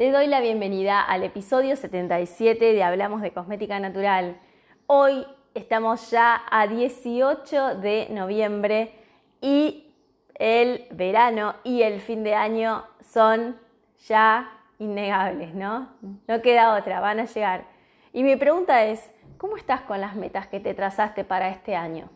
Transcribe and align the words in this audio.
Te 0.00 0.10
doy 0.10 0.28
la 0.28 0.40
bienvenida 0.40 1.02
al 1.02 1.24
episodio 1.24 1.76
77 1.76 2.72
de 2.72 2.82
Hablamos 2.82 3.20
de 3.20 3.32
Cosmética 3.32 3.78
Natural. 3.78 4.40
Hoy 4.86 5.26
estamos 5.52 6.10
ya 6.10 6.40
a 6.50 6.66
18 6.66 7.74
de 7.74 8.08
noviembre 8.08 8.94
y 9.42 9.92
el 10.36 10.86
verano 10.90 11.56
y 11.64 11.82
el 11.82 12.00
fin 12.00 12.24
de 12.24 12.34
año 12.34 12.82
son 13.02 13.60
ya 14.08 14.50
innegables, 14.78 15.54
¿no? 15.54 15.90
No 16.26 16.40
queda 16.40 16.78
otra, 16.78 17.00
van 17.00 17.20
a 17.20 17.26
llegar. 17.26 17.64
Y 18.14 18.22
mi 18.22 18.36
pregunta 18.36 18.82
es, 18.86 19.12
¿cómo 19.36 19.58
estás 19.58 19.82
con 19.82 20.00
las 20.00 20.16
metas 20.16 20.46
que 20.46 20.60
te 20.60 20.72
trazaste 20.72 21.24
para 21.24 21.50
este 21.50 21.76
año? 21.76 22.08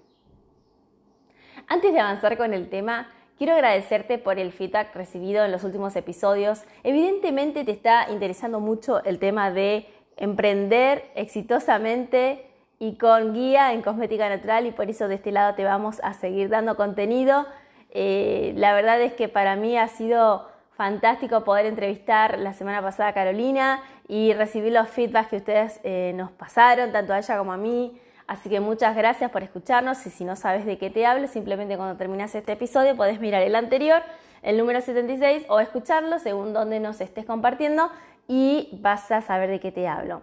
Antes 1.66 1.92
de 1.92 2.00
avanzar 2.00 2.38
con 2.38 2.54
el 2.54 2.70
tema, 2.70 3.10
Quiero 3.36 3.54
agradecerte 3.54 4.18
por 4.18 4.38
el 4.38 4.52
feedback 4.52 4.94
recibido 4.94 5.44
en 5.44 5.50
los 5.50 5.64
últimos 5.64 5.96
episodios. 5.96 6.62
Evidentemente 6.84 7.64
te 7.64 7.72
está 7.72 8.06
interesando 8.08 8.60
mucho 8.60 9.02
el 9.02 9.18
tema 9.18 9.50
de 9.50 9.88
emprender 10.16 11.10
exitosamente 11.16 12.46
y 12.78 12.96
con 12.96 13.34
guía 13.34 13.72
en 13.72 13.82
cosmética 13.82 14.28
natural 14.28 14.66
y 14.66 14.70
por 14.70 14.88
eso 14.88 15.08
de 15.08 15.16
este 15.16 15.32
lado 15.32 15.56
te 15.56 15.64
vamos 15.64 16.00
a 16.04 16.14
seguir 16.14 16.48
dando 16.48 16.76
contenido. 16.76 17.44
Eh, 17.90 18.52
la 18.56 18.72
verdad 18.72 19.00
es 19.00 19.14
que 19.14 19.28
para 19.28 19.56
mí 19.56 19.76
ha 19.76 19.88
sido 19.88 20.48
fantástico 20.76 21.42
poder 21.42 21.66
entrevistar 21.66 22.38
la 22.38 22.52
semana 22.52 22.82
pasada 22.82 23.08
a 23.08 23.14
Carolina 23.14 23.82
y 24.06 24.32
recibir 24.32 24.72
los 24.72 24.88
feedbacks 24.88 25.30
que 25.30 25.36
ustedes 25.38 25.80
eh, 25.82 26.12
nos 26.14 26.30
pasaron, 26.30 26.92
tanto 26.92 27.12
a 27.12 27.18
ella 27.18 27.36
como 27.36 27.52
a 27.52 27.56
mí. 27.56 28.00
Así 28.26 28.48
que 28.48 28.60
muchas 28.60 28.96
gracias 28.96 29.30
por 29.30 29.42
escucharnos 29.42 30.06
y 30.06 30.10
si 30.10 30.24
no 30.24 30.34
sabes 30.34 30.64
de 30.64 30.78
qué 30.78 30.88
te 30.88 31.04
hablo, 31.04 31.28
simplemente 31.28 31.76
cuando 31.76 31.96
terminas 31.96 32.34
este 32.34 32.52
episodio 32.52 32.96
podés 32.96 33.20
mirar 33.20 33.42
el 33.42 33.54
anterior, 33.54 34.02
el 34.42 34.56
número 34.56 34.80
76, 34.80 35.44
o 35.48 35.60
escucharlo 35.60 36.18
según 36.18 36.54
donde 36.54 36.80
nos 36.80 37.00
estés 37.00 37.26
compartiendo 37.26 37.90
y 38.26 38.70
vas 38.80 39.10
a 39.10 39.20
saber 39.20 39.50
de 39.50 39.60
qué 39.60 39.72
te 39.72 39.86
hablo. 39.86 40.22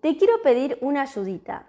Te 0.00 0.16
quiero 0.16 0.42
pedir 0.42 0.78
una 0.80 1.02
ayudita. 1.02 1.66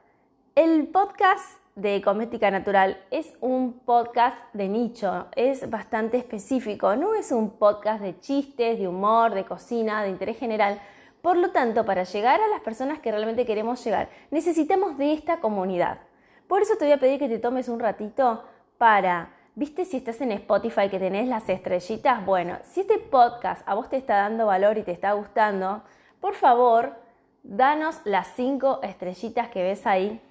El 0.55 0.87
podcast 0.87 1.61
de 1.75 2.01
Cosmética 2.01 2.49
Natural 2.49 2.97
es 3.11 3.33
un 3.39 3.79
podcast 3.79 4.37
de 4.53 4.67
nicho, 4.67 5.27
es 5.35 5.69
bastante 5.69 6.17
específico, 6.17 6.95
no 6.95 7.13
es 7.15 7.31
un 7.31 7.51
podcast 7.51 8.01
de 8.01 8.19
chistes, 8.19 8.79
de 8.79 8.87
humor, 8.87 9.33
de 9.33 9.45
cocina, 9.45 10.03
de 10.03 10.09
interés 10.09 10.37
general 10.37 10.81
por 11.21 11.37
lo 11.37 11.51
tanto, 11.51 11.85
para 11.85 12.03
llegar 12.03 12.41
a 12.41 12.47
las 12.47 12.61
personas 12.61 12.99
que 12.99 13.11
realmente 13.11 13.45
queremos 13.45 13.83
llegar, 13.83 14.09
necesitamos 14.31 14.97
de 14.97 15.13
esta 15.13 15.39
comunidad. 15.39 15.99
Por 16.47 16.61
eso 16.61 16.75
te 16.77 16.85
voy 16.85 16.93
a 16.93 16.99
pedir 16.99 17.19
que 17.19 17.29
te 17.29 17.39
tomes 17.39 17.69
un 17.69 17.79
ratito 17.79 18.43
para, 18.77 19.29
viste 19.55 19.85
si 19.85 19.97
estás 19.97 20.19
en 20.21 20.31
Spotify 20.31 20.89
que 20.89 20.99
tenés 20.99 21.27
las 21.27 21.47
estrellitas, 21.47 22.25
bueno, 22.25 22.57
si 22.63 22.81
este 22.81 22.97
podcast 22.97 23.61
a 23.67 23.75
vos 23.75 23.89
te 23.89 23.97
está 23.97 24.15
dando 24.15 24.47
valor 24.47 24.77
y 24.77 24.83
te 24.83 24.91
está 24.91 25.13
gustando, 25.13 25.83
por 26.19 26.33
favor, 26.33 26.95
danos 27.43 28.01
las 28.03 28.27
cinco 28.35 28.79
estrellitas 28.81 29.49
que 29.49 29.63
ves 29.63 29.85
ahí. 29.85 30.21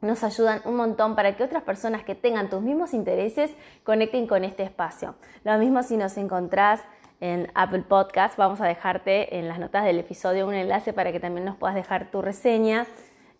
Nos 0.00 0.24
ayudan 0.24 0.62
un 0.64 0.76
montón 0.76 1.14
para 1.14 1.36
que 1.36 1.44
otras 1.44 1.62
personas 1.62 2.04
que 2.04 2.14
tengan 2.14 2.48
tus 2.48 2.62
mismos 2.62 2.94
intereses 2.94 3.50
conecten 3.84 4.26
con 4.26 4.44
este 4.44 4.62
espacio. 4.62 5.16
Lo 5.44 5.58
mismo 5.58 5.82
si 5.82 5.96
nos 5.96 6.16
encontrás 6.16 6.80
en 7.20 7.50
Apple 7.54 7.82
Podcast. 7.82 8.36
Vamos 8.36 8.60
a 8.60 8.66
dejarte 8.66 9.38
en 9.38 9.46
las 9.46 9.58
notas 9.58 9.84
del 9.84 9.98
episodio 9.98 10.46
un 10.46 10.54
enlace 10.54 10.92
para 10.92 11.12
que 11.12 11.20
también 11.20 11.44
nos 11.44 11.56
puedas 11.56 11.76
dejar 11.76 12.10
tu 12.10 12.22
reseña. 12.22 12.86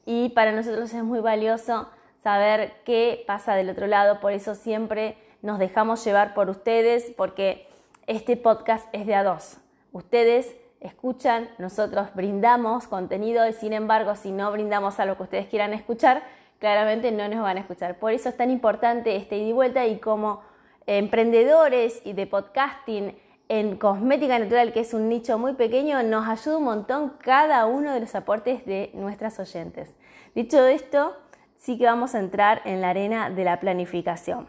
Y 0.07 0.31
para 0.31 0.53
nosotros 0.53 0.93
es 0.93 1.03
muy 1.03 1.21
valioso 1.21 1.89
saber 2.23 2.75
qué 2.85 3.25
pasa 3.27 3.55
del 3.55 3.71
otro 3.71 3.87
lado, 3.87 4.21
por 4.21 4.33
eso 4.33 4.55
siempre 4.55 5.17
nos 5.43 5.59
dejamos 5.59 6.05
llevar 6.05 6.35
por 6.35 6.51
ustedes, 6.51 7.11
porque 7.17 7.67
este 8.07 8.37
podcast 8.37 8.87
es 8.93 9.07
de 9.07 9.15
a 9.15 9.25
dos. 9.25 9.59
Ustedes 9.93 10.55
escuchan, 10.81 11.49
nosotros 11.59 12.09
brindamos 12.15 12.87
contenido 12.87 13.47
y 13.49 13.53
sin 13.53 13.73
embargo, 13.73 14.15
si 14.17 14.33
no 14.33 14.53
brindamos 14.53 15.01
algo 15.01 15.17
que 15.17 15.23
ustedes 15.25 15.47
quieran 15.47 15.73
escuchar, 15.73 16.23
claramente 16.59 17.11
no 17.11 17.27
nos 17.29 17.43
van 17.43 17.57
a 17.57 17.61
escuchar. 17.61 17.99
Por 17.99 18.13
eso 18.13 18.29
es 18.29 18.37
tan 18.37 18.51
importante 18.51 19.17
este 19.17 19.39
ida 19.39 19.49
y 19.49 19.53
vuelta 19.53 19.87
y 19.87 19.99
como 19.99 20.43
emprendedores 20.87 22.03
y 22.05 22.13
de 22.13 22.27
podcasting, 22.27 23.17
en 23.51 23.77
cosmética 23.79 24.39
natural, 24.39 24.73
que 24.73 24.79
es 24.79 24.95
un 24.95 25.09
nicho 25.09 25.37
muy 25.37 25.55
pequeño, 25.55 26.01
nos 26.05 26.29
ayuda 26.29 26.59
un 26.59 26.65
montón 26.65 27.15
cada 27.21 27.67
uno 27.67 27.93
de 27.93 27.99
los 27.99 28.15
aportes 28.15 28.65
de 28.65 28.93
nuestras 28.95 29.41
oyentes. 29.41 29.93
Dicho 30.37 30.65
esto, 30.67 31.17
sí 31.57 31.77
que 31.77 31.85
vamos 31.85 32.15
a 32.15 32.21
entrar 32.21 32.63
en 32.65 32.81
la 32.81 32.91
arena 32.91 33.29
de 33.29 33.43
la 33.43 33.59
planificación. 33.59 34.47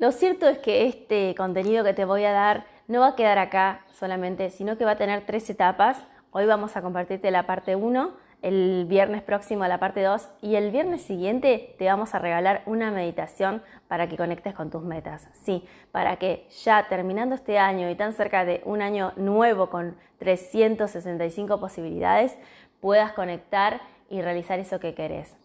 Lo 0.00 0.10
cierto 0.10 0.48
es 0.48 0.58
que 0.58 0.86
este 0.88 1.36
contenido 1.36 1.84
que 1.84 1.94
te 1.94 2.04
voy 2.04 2.24
a 2.24 2.32
dar 2.32 2.66
no 2.88 2.98
va 2.98 3.10
a 3.10 3.14
quedar 3.14 3.38
acá 3.38 3.84
solamente, 3.92 4.50
sino 4.50 4.76
que 4.76 4.84
va 4.84 4.92
a 4.92 4.96
tener 4.96 5.24
tres 5.24 5.48
etapas. 5.48 6.04
Hoy 6.32 6.46
vamos 6.46 6.76
a 6.76 6.82
compartirte 6.82 7.30
la 7.30 7.46
parte 7.46 7.76
1 7.76 8.31
el 8.42 8.86
viernes 8.88 9.22
próximo 9.22 9.64
a 9.64 9.68
la 9.68 9.78
parte 9.78 10.02
2 10.02 10.28
y 10.42 10.56
el 10.56 10.70
viernes 10.72 11.02
siguiente 11.02 11.74
te 11.78 11.86
vamos 11.86 12.14
a 12.14 12.18
regalar 12.18 12.62
una 12.66 12.90
meditación 12.90 13.62
para 13.88 14.08
que 14.08 14.16
conectes 14.16 14.54
con 14.54 14.70
tus 14.70 14.82
metas. 14.82 15.28
Sí, 15.32 15.64
para 15.92 16.16
que 16.16 16.46
ya 16.64 16.88
terminando 16.88 17.36
este 17.36 17.58
año 17.58 17.88
y 17.88 17.94
tan 17.94 18.12
cerca 18.12 18.44
de 18.44 18.60
un 18.64 18.82
año 18.82 19.12
nuevo 19.16 19.70
con 19.70 19.96
365 20.18 21.60
posibilidades, 21.60 22.36
puedas 22.80 23.12
conectar 23.12 23.80
y 24.10 24.20
realizar 24.20 24.58
eso 24.58 24.80
que 24.80 24.94
querés. 24.94 25.36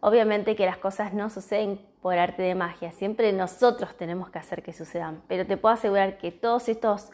Obviamente 0.00 0.56
que 0.56 0.66
las 0.66 0.78
cosas 0.78 1.12
no 1.14 1.30
suceden 1.30 1.80
por 2.00 2.18
arte 2.18 2.42
de 2.42 2.54
magia, 2.54 2.92
siempre 2.92 3.32
nosotros 3.32 3.96
tenemos 3.96 4.30
que 4.30 4.38
hacer 4.38 4.62
que 4.62 4.72
sucedan, 4.72 5.22
pero 5.26 5.46
te 5.46 5.56
puedo 5.56 5.74
asegurar 5.74 6.18
que 6.18 6.30
todos 6.30 6.68
estos 6.68 7.10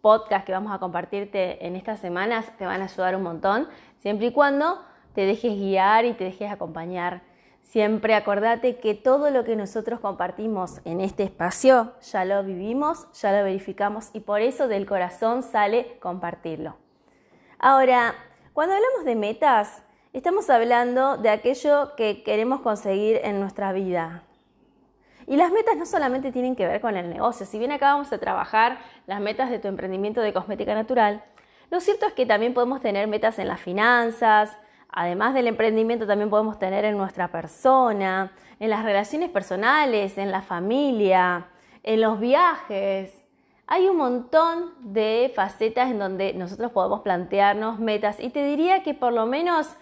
podcasts 0.00 0.44
que 0.44 0.52
vamos 0.52 0.72
a 0.72 0.78
compartirte 0.78 1.66
en 1.66 1.76
estas 1.76 2.00
semanas 2.00 2.46
te 2.58 2.66
van 2.66 2.80
a 2.80 2.84
ayudar 2.84 3.16
un 3.16 3.22
montón 3.22 3.68
siempre 3.98 4.26
y 4.26 4.32
cuando 4.32 4.80
te 5.14 5.22
dejes 5.22 5.54
guiar 5.54 6.04
y 6.04 6.14
te 6.14 6.24
dejes 6.24 6.50
acompañar. 6.50 7.22
Siempre 7.62 8.14
acordate 8.14 8.78
que 8.78 8.94
todo 8.94 9.30
lo 9.30 9.44
que 9.44 9.54
nosotros 9.54 10.00
compartimos 10.00 10.80
en 10.84 11.00
este 11.00 11.22
espacio 11.22 11.92
ya 12.00 12.24
lo 12.24 12.42
vivimos, 12.42 13.06
ya 13.12 13.30
lo 13.32 13.44
verificamos 13.44 14.10
y 14.12 14.20
por 14.20 14.40
eso 14.40 14.66
del 14.66 14.86
corazón 14.86 15.42
sale 15.42 15.98
compartirlo. 16.00 16.76
Ahora, 17.58 18.14
cuando 18.54 18.74
hablamos 18.74 19.04
de 19.04 19.14
metas, 19.14 19.82
estamos 20.12 20.50
hablando 20.50 21.16
de 21.16 21.28
aquello 21.30 21.94
que 21.96 22.22
queremos 22.24 22.60
conseguir 22.60 23.20
en 23.22 23.38
nuestra 23.38 23.72
vida. 23.72 24.24
Y 25.30 25.36
las 25.36 25.52
metas 25.52 25.76
no 25.76 25.86
solamente 25.86 26.32
tienen 26.32 26.56
que 26.56 26.66
ver 26.66 26.80
con 26.80 26.96
el 26.96 27.08
negocio, 27.08 27.46
si 27.46 27.56
bien 27.56 27.70
acá 27.70 27.92
vamos 27.92 28.12
a 28.12 28.18
trabajar 28.18 28.78
las 29.06 29.20
metas 29.20 29.48
de 29.48 29.60
tu 29.60 29.68
emprendimiento 29.68 30.20
de 30.20 30.32
cosmética 30.32 30.74
natural, 30.74 31.22
lo 31.70 31.78
cierto 31.78 32.06
es 32.06 32.14
que 32.14 32.26
también 32.26 32.52
podemos 32.52 32.80
tener 32.80 33.06
metas 33.06 33.38
en 33.38 33.46
las 33.46 33.60
finanzas, 33.60 34.58
además 34.90 35.32
del 35.34 35.46
emprendimiento 35.46 36.04
también 36.04 36.30
podemos 36.30 36.58
tener 36.58 36.84
en 36.84 36.96
nuestra 36.96 37.28
persona, 37.28 38.32
en 38.58 38.70
las 38.70 38.82
relaciones 38.82 39.30
personales, 39.30 40.18
en 40.18 40.32
la 40.32 40.42
familia, 40.42 41.46
en 41.84 42.00
los 42.00 42.18
viajes. 42.18 43.24
Hay 43.68 43.88
un 43.88 43.98
montón 43.98 44.72
de 44.80 45.32
facetas 45.36 45.92
en 45.92 46.00
donde 46.00 46.32
nosotros 46.32 46.72
podemos 46.72 47.02
plantearnos 47.02 47.78
metas. 47.78 48.18
Y 48.18 48.30
te 48.30 48.44
diría 48.44 48.82
que 48.82 48.94
por 48.94 49.12
lo 49.12 49.26
menos 49.26 49.76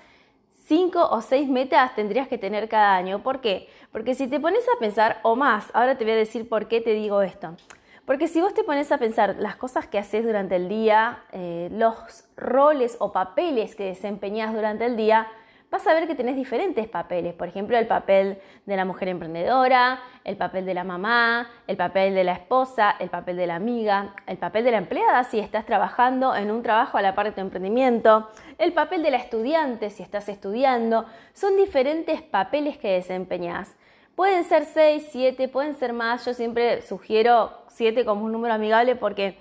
cinco 0.69 1.09
o 1.11 1.23
seis 1.23 1.49
metas 1.49 1.94
tendrías 1.94 2.29
que 2.29 2.37
tener 2.37 2.69
cada 2.69 2.94
año. 2.94 3.23
¿Por 3.23 3.41
qué? 3.41 3.69
Porque 3.91 4.15
si 4.15 4.29
te 4.29 4.38
pones 4.38 4.65
a 4.69 4.79
pensar 4.79 5.19
o 5.23 5.35
más, 5.35 5.70
ahora 5.73 5.97
te 5.97 6.05
voy 6.05 6.12
a 6.12 6.17
decir 6.17 6.47
por 6.47 6.69
qué 6.69 6.82
te 6.82 6.93
digo 6.93 7.23
esto. 7.23 7.56
Porque 8.05 8.29
si 8.29 8.41
vos 8.41 8.55
te 8.55 8.65
pones 8.65 8.93
a 8.93 8.99
pensar 8.99 9.37
las 9.38 9.56
cosas 9.56 9.87
que 9.87 9.99
haces 9.99 10.25
durante 10.25 10.56
el 10.56 10.69
día, 10.69 11.25
eh, 11.32 11.69
los 11.73 12.25
roles 12.37 12.97
o 13.00 13.12
papeles 13.12 13.75
que 13.75 13.85
desempeñas 13.85 14.55
durante 14.55 14.85
el 14.85 14.97
día, 14.97 15.26
vas 15.70 15.87
a 15.87 15.94
ver 15.94 16.06
que 16.06 16.15
tenés 16.15 16.37
diferentes 16.37 16.88
papeles. 16.88 17.35
Por 17.35 17.49
ejemplo, 17.49 17.76
el 17.76 17.87
papel 17.87 18.38
de 18.65 18.76
la 18.76 18.85
mujer 18.85 19.09
emprendedora, 19.09 20.00
el 20.25 20.37
papel 20.37 20.65
de 20.65 20.75
la 20.75 20.85
mamá, 20.85 21.50
el 21.67 21.76
papel 21.76 22.15
de 22.15 22.25
la 22.25 22.32
esposa, 22.32 22.94
el 22.99 23.11
papel 23.11 23.37
de 23.37 23.47
la 23.47 23.56
amiga, 23.56 24.15
el 24.26 24.38
papel 24.38 24.65
de 24.65 24.70
la 24.70 24.79
empleada 24.79 25.25
si 25.25 25.38
estás 25.38 25.67
trabajando 25.67 26.35
en 26.35 26.50
un 26.50 26.62
trabajo 26.62 26.97
a 26.99 27.03
la 27.03 27.15
par 27.15 27.26
de 27.26 27.32
tu 27.32 27.41
emprendimiento, 27.41 28.29
el 28.59 28.73
papel 28.73 29.03
de 29.03 29.11
la 29.11 29.19
estudiante 29.19 29.91
si 29.91 30.03
estás 30.03 30.29
estudiando. 30.29 31.05
Son 31.35 31.56
diferentes 31.56 32.23
papeles 32.23 32.79
que 32.79 32.93
desempeñas. 32.93 33.76
Pueden 34.19 34.43
ser 34.43 34.64
6, 34.64 35.11
7, 35.12 35.47
pueden 35.47 35.75
ser 35.75 35.93
más. 35.93 36.25
Yo 36.26 36.35
siempre 36.35 36.82
sugiero 36.82 37.53
7 37.69 38.05
como 38.05 38.25
un 38.25 38.32
número 38.32 38.53
amigable 38.53 38.97
porque 38.97 39.38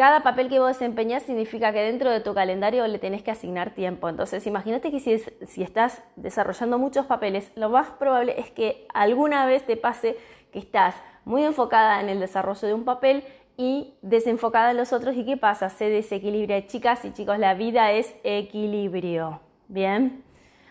cada 0.00 0.22
papel 0.22 0.48
que 0.48 0.58
vos 0.58 0.68
desempeñás 0.68 1.24
significa 1.24 1.74
que 1.74 1.82
dentro 1.82 2.10
de 2.10 2.20
tu 2.20 2.32
calendario 2.32 2.86
le 2.86 2.98
tenés 2.98 3.22
que 3.22 3.32
asignar 3.32 3.74
tiempo. 3.74 4.08
Entonces, 4.08 4.46
imagínate 4.46 4.90
que 4.90 4.98
si, 4.98 5.18
si 5.46 5.62
estás 5.62 6.02
desarrollando 6.16 6.78
muchos 6.78 7.04
papeles, 7.04 7.52
lo 7.54 7.68
más 7.68 7.88
probable 7.88 8.40
es 8.40 8.50
que 8.50 8.86
alguna 8.94 9.44
vez 9.44 9.66
te 9.66 9.76
pase 9.76 10.16
que 10.52 10.58
estás 10.58 10.94
muy 11.26 11.44
enfocada 11.44 12.00
en 12.00 12.08
el 12.08 12.18
desarrollo 12.18 12.66
de 12.66 12.72
un 12.72 12.84
papel 12.84 13.24
y 13.58 13.92
desenfocada 14.00 14.70
en 14.70 14.78
los 14.78 14.94
otros. 14.94 15.14
¿Y 15.16 15.26
qué 15.26 15.36
pasa? 15.36 15.68
Se 15.68 15.90
desequilibra. 15.90 16.66
Chicas 16.66 17.04
y 17.04 17.12
chicos, 17.12 17.38
la 17.38 17.52
vida 17.52 17.92
es 17.92 18.10
equilibrio. 18.24 19.40
Bien. 19.68 20.24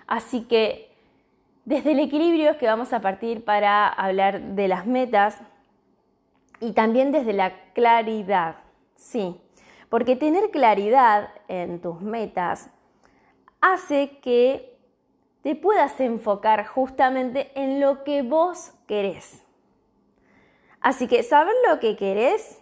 Así 0.07 0.45
que 0.45 0.89
desde 1.65 1.91
el 1.91 1.99
equilibrio 1.99 2.49
es 2.49 2.57
que 2.57 2.65
vamos 2.65 2.93
a 2.93 3.01
partir 3.01 3.45
para 3.45 3.89
hablar 3.89 4.41
de 4.41 4.67
las 4.67 4.87
metas 4.87 5.39
y 6.59 6.71
también 6.71 7.11
desde 7.11 7.33
la 7.33 7.53
claridad. 7.75 8.55
Sí, 8.99 9.39
porque 9.87 10.17
tener 10.17 10.51
claridad 10.51 11.29
en 11.47 11.81
tus 11.81 12.01
metas 12.01 12.69
hace 13.61 14.19
que 14.19 14.77
te 15.41 15.55
puedas 15.55 15.99
enfocar 16.01 16.67
justamente 16.67 17.49
en 17.55 17.79
lo 17.79 18.03
que 18.03 18.23
vos 18.23 18.73
querés. 18.87 19.41
Así 20.81 21.07
que 21.07 21.23
saber 21.23 21.55
lo 21.69 21.79
que 21.79 21.95
querés 21.95 22.61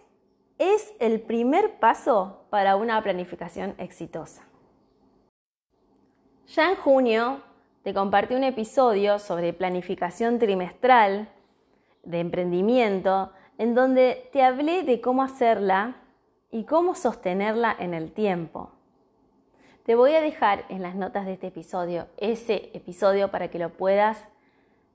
es 0.58 0.94
el 1.00 1.20
primer 1.20 1.80
paso 1.80 2.44
para 2.50 2.76
una 2.76 3.02
planificación 3.02 3.74
exitosa. 3.78 4.42
Ya 6.46 6.70
en 6.70 6.76
junio 6.76 7.42
te 7.82 7.92
compartí 7.92 8.36
un 8.36 8.44
episodio 8.44 9.18
sobre 9.18 9.52
planificación 9.52 10.38
trimestral 10.38 11.28
de 12.04 12.20
emprendimiento, 12.20 13.32
en 13.58 13.74
donde 13.74 14.30
te 14.32 14.44
hablé 14.44 14.84
de 14.84 15.00
cómo 15.00 15.24
hacerla 15.24 15.96
y 16.50 16.64
cómo 16.64 16.94
sostenerla 16.94 17.74
en 17.78 17.94
el 17.94 18.12
tiempo. 18.12 18.70
Te 19.84 19.94
voy 19.94 20.14
a 20.14 20.20
dejar 20.20 20.64
en 20.68 20.82
las 20.82 20.94
notas 20.94 21.26
de 21.26 21.34
este 21.34 21.48
episodio 21.48 22.08
ese 22.16 22.70
episodio 22.74 23.30
para 23.30 23.48
que 23.48 23.58
lo 23.58 23.70
puedas 23.70 24.26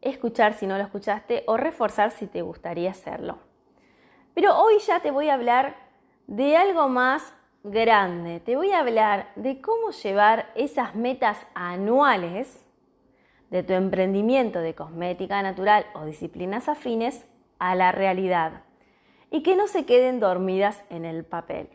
escuchar 0.01 0.53
si 0.53 0.67
no 0.67 0.77
lo 0.77 0.83
escuchaste 0.83 1.43
o 1.47 1.57
reforzar 1.57 2.11
si 2.11 2.27
te 2.27 2.41
gustaría 2.41 2.91
hacerlo. 2.91 3.37
Pero 4.33 4.57
hoy 4.59 4.79
ya 4.79 4.99
te 4.99 5.11
voy 5.11 5.29
a 5.29 5.35
hablar 5.35 5.75
de 6.27 6.57
algo 6.57 6.89
más 6.89 7.33
grande. 7.63 8.39
Te 8.39 8.55
voy 8.55 8.71
a 8.71 8.79
hablar 8.79 9.31
de 9.35 9.61
cómo 9.61 9.91
llevar 9.91 10.51
esas 10.55 10.95
metas 10.95 11.39
anuales 11.53 12.65
de 13.49 13.63
tu 13.63 13.73
emprendimiento 13.73 14.59
de 14.59 14.73
cosmética 14.73 15.41
natural 15.41 15.85
o 15.93 16.05
disciplinas 16.05 16.67
afines 16.67 17.25
a 17.59 17.75
la 17.75 17.91
realidad 17.91 18.63
y 19.33 19.41
que 19.41 19.55
no 19.55 19.67
se 19.67 19.85
queden 19.85 20.19
dormidas 20.19 20.83
en 20.91 21.05
el 21.05 21.25
papel. 21.25 21.67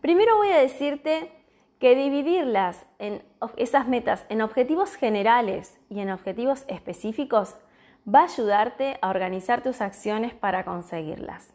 Primero 0.00 0.36
voy 0.36 0.52
a 0.52 0.58
decirte 0.58 1.32
que 1.80 1.96
dividirlas 1.96 2.86
en 3.00 3.24
esas 3.56 3.88
metas 3.88 4.26
en 4.28 4.40
objetivos 4.40 4.94
generales 4.94 5.80
y 5.88 5.98
en 5.98 6.08
objetivos 6.08 6.64
específicos 6.68 7.56
va 8.06 8.20
a 8.20 8.24
ayudarte 8.24 8.96
a 9.02 9.10
organizar 9.10 9.64
tus 9.64 9.80
acciones 9.80 10.32
para 10.32 10.64
conseguirlas. 10.64 11.52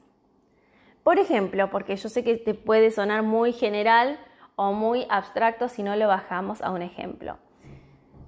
Por 1.04 1.20
ejemplo, 1.20 1.70
porque 1.70 1.96
yo 1.96 2.10
sé 2.10 2.26
que 2.26 2.36
te 2.36 2.54
puede 2.54 2.92
sonar 2.92 3.24
muy 3.24 3.54
general 3.54 4.20
o 4.58 4.74
muy 4.74 5.08
abstracto 5.10 5.70
si 5.70 5.84
no 5.84 5.96
lo 5.96 6.10
bajamos 6.10 6.62
a 6.62 6.72
un 6.72 6.82
ejemplo. 6.82 7.38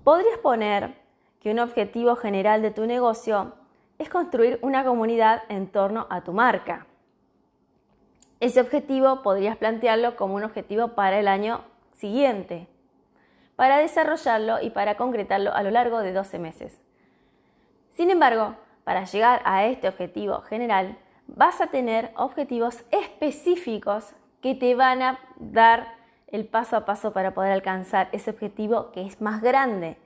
Podrías 0.05 0.37
poner 0.37 0.93
que 1.41 1.51
un 1.51 1.59
objetivo 1.59 2.15
general 2.15 2.61
de 2.61 2.71
tu 2.71 2.85
negocio 2.85 3.56
es 3.99 4.09
construir 4.09 4.59
una 4.61 4.83
comunidad 4.83 5.43
en 5.49 5.67
torno 5.67 6.07
a 6.09 6.21
tu 6.21 6.33
marca. 6.33 6.85
Ese 8.39 8.61
objetivo 8.61 9.23
podrías 9.23 9.57
plantearlo 9.57 10.15
como 10.15 10.35
un 10.35 10.43
objetivo 10.43 10.89
para 10.89 11.19
el 11.19 11.27
año 11.27 11.61
siguiente, 11.93 12.67
para 13.55 13.79
desarrollarlo 13.79 14.61
y 14.61 14.69
para 14.69 14.95
concretarlo 14.95 15.53
a 15.53 15.63
lo 15.63 15.71
largo 15.71 15.99
de 15.99 16.13
12 16.13 16.37
meses. 16.37 16.79
Sin 17.91 18.11
embargo, 18.11 18.55
para 18.83 19.05
llegar 19.05 19.41
a 19.43 19.65
este 19.65 19.87
objetivo 19.87 20.41
general, 20.41 20.97
vas 21.25 21.59
a 21.61 21.67
tener 21.67 22.11
objetivos 22.15 22.83
específicos 22.91 24.13
que 24.41 24.53
te 24.53 24.75
van 24.75 25.01
a 25.01 25.19
dar 25.37 25.95
el 26.27 26.45
paso 26.45 26.77
a 26.77 26.85
paso 26.85 27.13
para 27.13 27.33
poder 27.33 27.51
alcanzar 27.51 28.09
ese 28.11 28.29
objetivo 28.29 28.91
que 28.91 29.05
es 29.05 29.19
más 29.19 29.41
grande. 29.41 29.97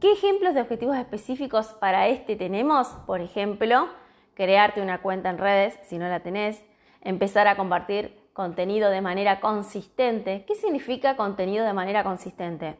¿Qué 0.00 0.12
ejemplos 0.12 0.52
de 0.52 0.60
objetivos 0.60 0.94
específicos 0.98 1.68
para 1.68 2.08
este 2.08 2.36
tenemos? 2.36 2.88
Por 3.06 3.22
ejemplo, 3.22 3.88
crearte 4.34 4.82
una 4.82 5.00
cuenta 5.00 5.30
en 5.30 5.38
redes 5.38 5.78
si 5.84 5.96
no 5.96 6.06
la 6.06 6.20
tenés, 6.20 6.62
empezar 7.00 7.48
a 7.48 7.56
compartir 7.56 8.14
contenido 8.34 8.90
de 8.90 9.00
manera 9.00 9.40
consistente. 9.40 10.44
¿Qué 10.46 10.54
significa 10.54 11.16
contenido 11.16 11.64
de 11.64 11.72
manera 11.72 12.04
consistente? 12.04 12.76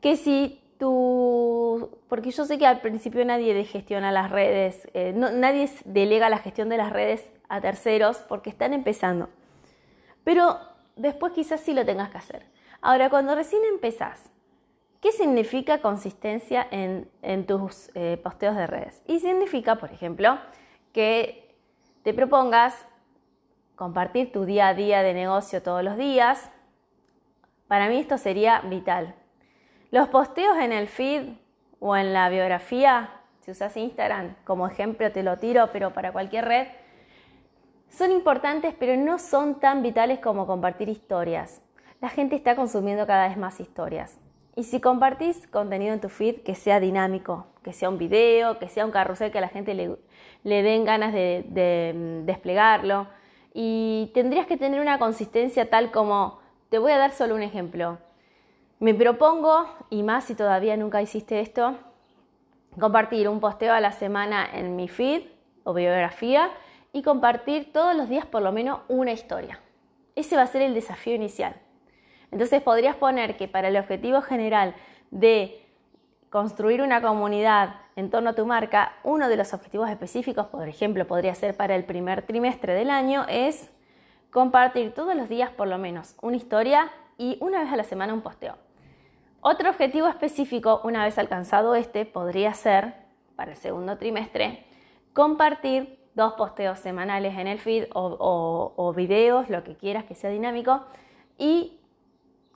Que 0.00 0.16
si 0.16 0.60
tú, 0.80 2.00
porque 2.08 2.32
yo 2.32 2.44
sé 2.44 2.58
que 2.58 2.66
al 2.66 2.80
principio 2.80 3.24
nadie 3.24 3.64
gestiona 3.64 4.10
las 4.10 4.32
redes, 4.32 4.88
eh, 4.94 5.12
nadie 5.14 5.70
delega 5.84 6.28
la 6.28 6.38
gestión 6.38 6.68
de 6.68 6.76
las 6.76 6.92
redes 6.92 7.30
a 7.48 7.60
terceros 7.60 8.18
porque 8.28 8.50
están 8.50 8.74
empezando. 8.74 9.28
Pero 10.24 10.58
después 10.96 11.32
quizás 11.34 11.60
sí 11.60 11.72
lo 11.72 11.86
tengas 11.86 12.10
que 12.10 12.18
hacer. 12.18 12.46
Ahora, 12.80 13.10
cuando 13.10 13.36
recién 13.36 13.62
empezás, 13.72 14.32
¿qué 15.00 15.12
significa 15.12 15.80
consistencia 15.80 16.66
en, 16.70 17.46
tus 17.46 17.90
eh, 17.94 18.20
posteos 18.22 18.56
de 18.56 18.66
redes? 18.66 19.02
Y 19.06 19.20
significa, 19.20 19.76
por 19.76 19.92
ejemplo, 19.92 20.38
que 20.92 21.54
te 22.02 22.14
propongas 22.14 22.86
compartir 23.76 24.32
tu 24.32 24.44
día 24.44 24.68
a 24.68 24.74
día 24.74 25.02
de 25.02 25.14
negocio 25.14 25.62
todos 25.62 25.84
los 25.84 25.96
días. 25.96 26.50
Para 27.68 27.88
mí 27.88 27.98
esto 27.98 28.18
sería 28.18 28.60
vital. 28.62 29.14
Los 29.90 30.08
posteos 30.08 30.58
en 30.58 30.72
el 30.72 30.88
feed 30.88 31.34
o 31.80 31.96
en 31.96 32.12
la 32.12 32.28
biografía, 32.28 33.10
si 33.40 33.52
usas 33.52 33.76
Instagram 33.76 34.34
como 34.44 34.66
ejemplo 34.66 35.12
te 35.12 35.22
lo 35.22 35.38
tiro, 35.38 35.70
pero 35.72 35.92
para 35.92 36.12
cualquier 36.12 36.44
red, 36.44 36.68
son 37.88 38.12
importantes, 38.12 38.74
pero 38.78 38.96
no 38.96 39.18
son 39.18 39.60
tan 39.60 39.82
vitales 39.82 40.18
como 40.18 40.46
compartir 40.46 40.88
historias. 40.88 41.62
La 42.00 42.08
gente 42.08 42.36
está 42.36 42.54
consumiendo 42.54 43.06
cada 43.06 43.28
vez 43.28 43.36
más 43.36 43.60
historias. 43.60 44.18
Y 44.58 44.64
si 44.64 44.80
compartís 44.80 45.46
contenido 45.46 45.94
en 45.94 46.00
tu 46.00 46.08
feed, 46.08 46.40
que 46.42 46.56
sea 46.56 46.80
dinámico, 46.80 47.46
que 47.62 47.72
sea 47.72 47.88
un 47.88 47.96
video, 47.96 48.58
que 48.58 48.68
sea 48.68 48.84
un 48.84 48.90
carrusel 48.90 49.30
que 49.30 49.38
a 49.38 49.40
la 49.40 49.48
gente 49.48 49.72
le, 49.72 50.62
den 50.62 50.84
ganas 50.84 51.12
de, 51.12 51.44
de 51.48 51.94
mm, 51.94 52.26
desplegarlo. 52.26 53.06
Y 53.54 54.10
tendrías 54.14 54.48
que 54.48 54.56
tener 54.56 54.80
una 54.80 54.98
consistencia 54.98 55.70
tal 55.70 55.92
como, 55.92 56.40
te 56.70 56.78
voy 56.78 56.90
a 56.90 56.98
dar 56.98 57.12
solo 57.12 57.36
un 57.36 57.42
ejemplo. 57.42 57.98
Me 58.80 58.94
propongo, 58.94 59.68
y 59.90 60.02
más 60.02 60.24
si 60.24 60.34
todavía 60.34 60.76
nunca 60.76 61.02
hiciste 61.02 61.38
esto, 61.38 61.76
compartir 62.80 63.28
un 63.28 63.38
posteo 63.38 63.72
a 63.72 63.78
la 63.78 63.92
semana 63.92 64.44
en 64.52 64.74
mi 64.74 64.88
feed 64.88 65.22
o 65.62 65.72
biografía 65.72 66.50
y 66.92 67.02
compartir 67.02 67.72
todos 67.72 67.94
los 67.94 68.08
días 68.08 68.26
por 68.26 68.42
lo 68.42 68.50
menos 68.50 68.80
una 68.88 69.12
historia. 69.12 69.60
Ese 70.16 70.34
va 70.34 70.42
a 70.42 70.48
ser 70.48 70.62
el 70.62 70.74
desafío 70.74 71.14
inicial. 71.14 71.54
Entonces 72.30 72.62
podrías 72.62 72.96
poner 72.96 73.36
que 73.36 73.48
para 73.48 73.68
el 73.68 73.76
objetivo 73.76 74.20
general 74.22 74.74
de 75.10 75.64
construir 76.30 76.82
una 76.82 77.00
comunidad 77.00 77.76
en 77.96 78.10
torno 78.10 78.30
a 78.30 78.34
tu 78.34 78.46
marca, 78.46 78.92
uno 79.02 79.28
de 79.28 79.36
los 79.36 79.54
objetivos 79.54 79.88
específicos, 79.88 80.46
por 80.46 80.68
ejemplo, 80.68 81.06
podría 81.06 81.34
ser 81.34 81.56
para 81.56 81.74
el 81.74 81.84
primer 81.84 82.22
trimestre 82.22 82.74
del 82.74 82.90
año, 82.90 83.24
es 83.28 83.70
compartir 84.30 84.92
todos 84.92 85.14
los 85.14 85.28
días 85.28 85.50
por 85.50 85.68
lo 85.68 85.78
menos 85.78 86.14
una 86.20 86.36
historia 86.36 86.90
y 87.16 87.38
una 87.40 87.60
vez 87.60 87.72
a 87.72 87.76
la 87.76 87.84
semana 87.84 88.14
un 88.14 88.20
posteo. 88.20 88.56
Otro 89.40 89.70
objetivo 89.70 90.08
específico, 90.08 90.80
una 90.84 91.04
vez 91.04 91.18
alcanzado 91.18 91.74
este, 91.74 92.04
podría 92.04 92.54
ser, 92.54 92.94
para 93.36 93.52
el 93.52 93.56
segundo 93.56 93.96
trimestre, 93.96 94.64
compartir 95.12 95.98
dos 96.14 96.34
posteos 96.34 96.80
semanales 96.80 97.38
en 97.38 97.46
el 97.46 97.58
feed 97.60 97.84
o, 97.94 98.92
videos, 98.96 99.48
lo 99.48 99.62
que 99.62 99.76
quieras 99.76 100.04
que 100.04 100.16
sea 100.16 100.30
dinámico, 100.30 100.82
y 101.38 101.77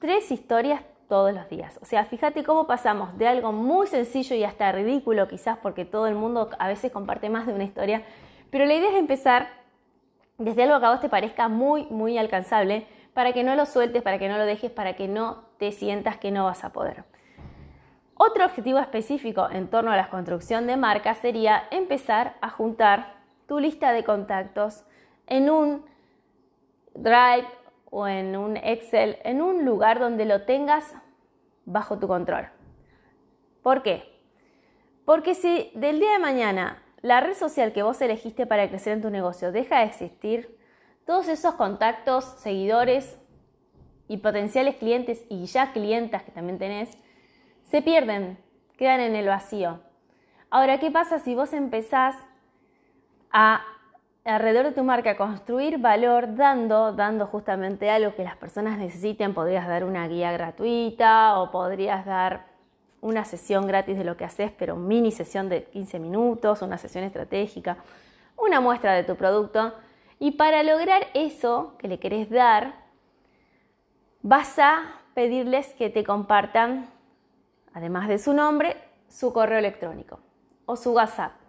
tres 0.03 0.33
historias 0.33 0.83
todos 1.09 1.33
los 1.33 1.49
días. 1.49 1.79
O 1.81 1.85
sea, 1.85 2.05
fíjate 2.05 2.43
cómo 2.43 2.67
pasamos 2.67 3.17
de 3.19 3.29
algo 3.29 3.53
muy 3.53 3.87
sencillo 3.87 4.35
y 4.35 4.43
hasta 4.43 4.73
ridículo 4.73 5.29
quizás 5.29 5.59
porque 5.59 5.85
todo 5.85 6.09
el 6.09 6.17
mundo 6.17 6.51
a 6.59 6.67
veces 6.67 6.91
comparte 6.91 7.31
más 7.31 7.47
de 7.47 7.55
una 7.55 7.63
historia, 7.63 8.03
pero 8.51 8.67
la 8.67 8.75
idea 8.75 8.91
es 8.91 8.97
empezar 8.97 9.49
desde 10.39 10.65
algo 10.65 10.81
que 10.81 10.87
a 10.87 10.91
vos 10.91 11.01
te 11.01 11.09
parezca 11.09 11.47
muy, 11.47 11.85
muy 11.85 12.19
alcanzable 12.19 12.85
para 13.15 13.33
que 13.33 13.45
no 13.45 13.55
lo 13.55 13.65
sueltes, 13.65 14.03
para 14.03 14.19
que 14.19 14.29
no 14.29 14.39
lo 14.39 14.45
dejes, 14.45 14.73
para 14.73 14.97
que 14.97 15.07
no 15.07 15.45
te 15.59 15.71
sientas 15.71 16.17
que 16.17 16.33
no 16.33 16.47
vas 16.47 16.65
a 16.65 16.73
poder. 16.73 17.05
Otro 18.17 18.45
objetivo 18.45 18.81
específico 18.81 19.49
en 19.53 19.69
torno 19.69 19.93
a 19.93 19.97
la 19.97 20.11
construcción 20.11 20.67
de 20.67 20.77
marca 20.77 21.15
sería 21.15 21.63
empezar 21.71 22.35
a 22.41 22.51
juntar 22.51 23.15
tu 23.47 23.61
lista 23.61 23.93
de 23.93 24.03
contactos 24.03 24.85
en 25.29 25.49
un 25.49 25.85
Drive 26.95 27.47
o 27.95 28.09
en 28.09 28.37
un 28.37 28.57
Excel, 28.57 29.19
en 29.23 29.43
un 29.43 29.67
lugar 29.67 30.01
donde 30.01 30.25
lo 30.25 30.43
tengas 30.43 30.95
bajo 31.67 31.99
tu 31.99 32.09
control. 32.09 32.49
¿Por 33.63 33.83
qué? 33.83 34.19
Porque 35.05 35.35
si 35.35 35.71
del 35.75 36.01
día 36.01 36.13
de 36.13 36.19
mañana 36.19 36.83
la 37.03 37.21
red 37.21 37.35
social 37.35 37.75
que 37.75 37.83
vos 37.83 38.01
elegiste 38.01 38.47
para 38.47 38.67
crecer 38.71 38.95
en 38.95 39.03
tu 39.03 39.11
negocio 39.11 39.53
deja 39.53 39.81
de 39.81 39.85
existir, 39.85 40.59
todos 41.05 41.29
esos 41.29 41.55
contactos, 41.57 42.25
seguidores 42.39 43.19
y 44.09 44.17
potenciales 44.17 44.77
clientes 44.77 45.23
y 45.29 45.45
ya 45.45 45.73
clientas 45.73 46.23
que 46.23 46.33
también 46.33 46.59
tenés, 46.59 46.97
se 47.65 47.83
pierden, 47.83 48.39
quedan 48.79 49.01
en 49.01 49.17
el 49.17 49.27
vacío. 49.27 49.81
Ahora, 50.49 50.81
¿qué 50.81 50.91
pasa 50.91 51.19
si 51.19 51.35
vos 51.35 51.53
empezás 51.53 52.17
a 53.31 53.63
alrededor 54.25 54.67
de 54.67 54.73
tu 54.73 54.85
marca 54.85 55.17
construir 55.17 55.79
valor 55.79 56.37
dando, 56.37 56.93
dando 56.93 57.27
justamente 57.27 57.91
algo 57.91 58.15
que 58.15 58.25
las 58.25 58.37
personas 58.37 58.79
necesiten? 58.79 59.35
Podrías 59.35 59.67
dar 59.67 59.85
una 59.85 60.07
guía 60.07 60.33
gratuita 60.33 61.39
o 61.41 61.51
podrías 61.51 62.07
dar 62.07 62.47
una 63.01 63.25
sesión 63.25 63.67
gratis 63.67 63.99
de 63.99 64.05
lo 64.05 64.17
que 64.17 64.25
haces, 64.25 64.53
pero 64.57 64.77
mini 64.77 65.11
sesión 65.11 65.49
de 65.49 65.65
15 65.65 65.99
minutos, 65.99 66.63
una 66.63 66.79
sesión 66.79 67.03
estratégica, 67.05 67.79
una 68.37 68.61
muestra 68.61 68.95
de 68.95 69.03
tu 69.03 69.17
producto. 69.17 69.75
Y 70.21 70.33
para 70.33 70.63
lograr 70.63 71.09
eso 71.15 71.75
que 71.79 71.89
le 71.89 71.99
querés 71.99 72.31
dar, 72.31 72.75
vas 74.23 74.57
a 74.61 74.85
pedirles 75.15 75.75
que 75.75 75.91
te 75.91 76.05
compartan, 76.05 76.89
además 77.75 78.07
de 78.07 78.19
su 78.19 78.33
nombre, 78.33 78.77
su 79.09 79.33
correo 79.33 79.59
electrónico 79.59 80.21
o 80.65 80.77
su 80.77 80.93
WhatsApp. 80.93 81.42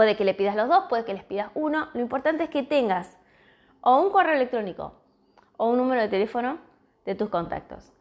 Puede 0.00 0.16
que 0.16 0.24
le 0.24 0.32
pidas 0.32 0.56
los 0.56 0.66
dos, 0.66 0.84
puede 0.88 1.04
que 1.04 1.12
les 1.12 1.24
pidas 1.24 1.50
uno. 1.52 1.88
Lo 1.92 2.00
importante 2.00 2.44
es 2.44 2.48
que 2.48 2.62
tengas 2.62 3.18
o 3.82 4.00
un 4.00 4.10
correo 4.10 4.32
electrónico 4.32 4.94
o 5.58 5.68
un 5.68 5.76
número 5.76 6.00
de 6.00 6.08
teléfono 6.08 6.56
de 7.04 7.14
tus 7.14 7.28
contactos. 7.28 7.92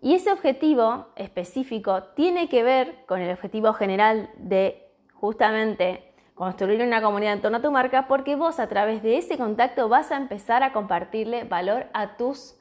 Y 0.00 0.14
ese 0.14 0.32
objetivo 0.32 1.06
específico 1.14 2.02
tiene 2.16 2.48
que 2.48 2.64
ver 2.64 3.06
con 3.06 3.20
el 3.20 3.30
objetivo 3.30 3.72
general 3.72 4.30
de 4.34 4.90
justamente 5.14 6.12
construir 6.34 6.82
una 6.82 7.00
comunidad 7.00 7.34
en 7.34 7.40
torno 7.40 7.58
a 7.58 7.62
tu 7.62 7.70
marca 7.70 8.08
porque 8.08 8.34
vos 8.34 8.58
a 8.58 8.66
través 8.66 9.00
de 9.04 9.18
ese 9.18 9.38
contacto 9.38 9.88
vas 9.88 10.10
a 10.10 10.16
empezar 10.16 10.64
a 10.64 10.72
compartirle 10.72 11.44
valor 11.44 11.86
a, 11.94 12.16
tus, 12.16 12.56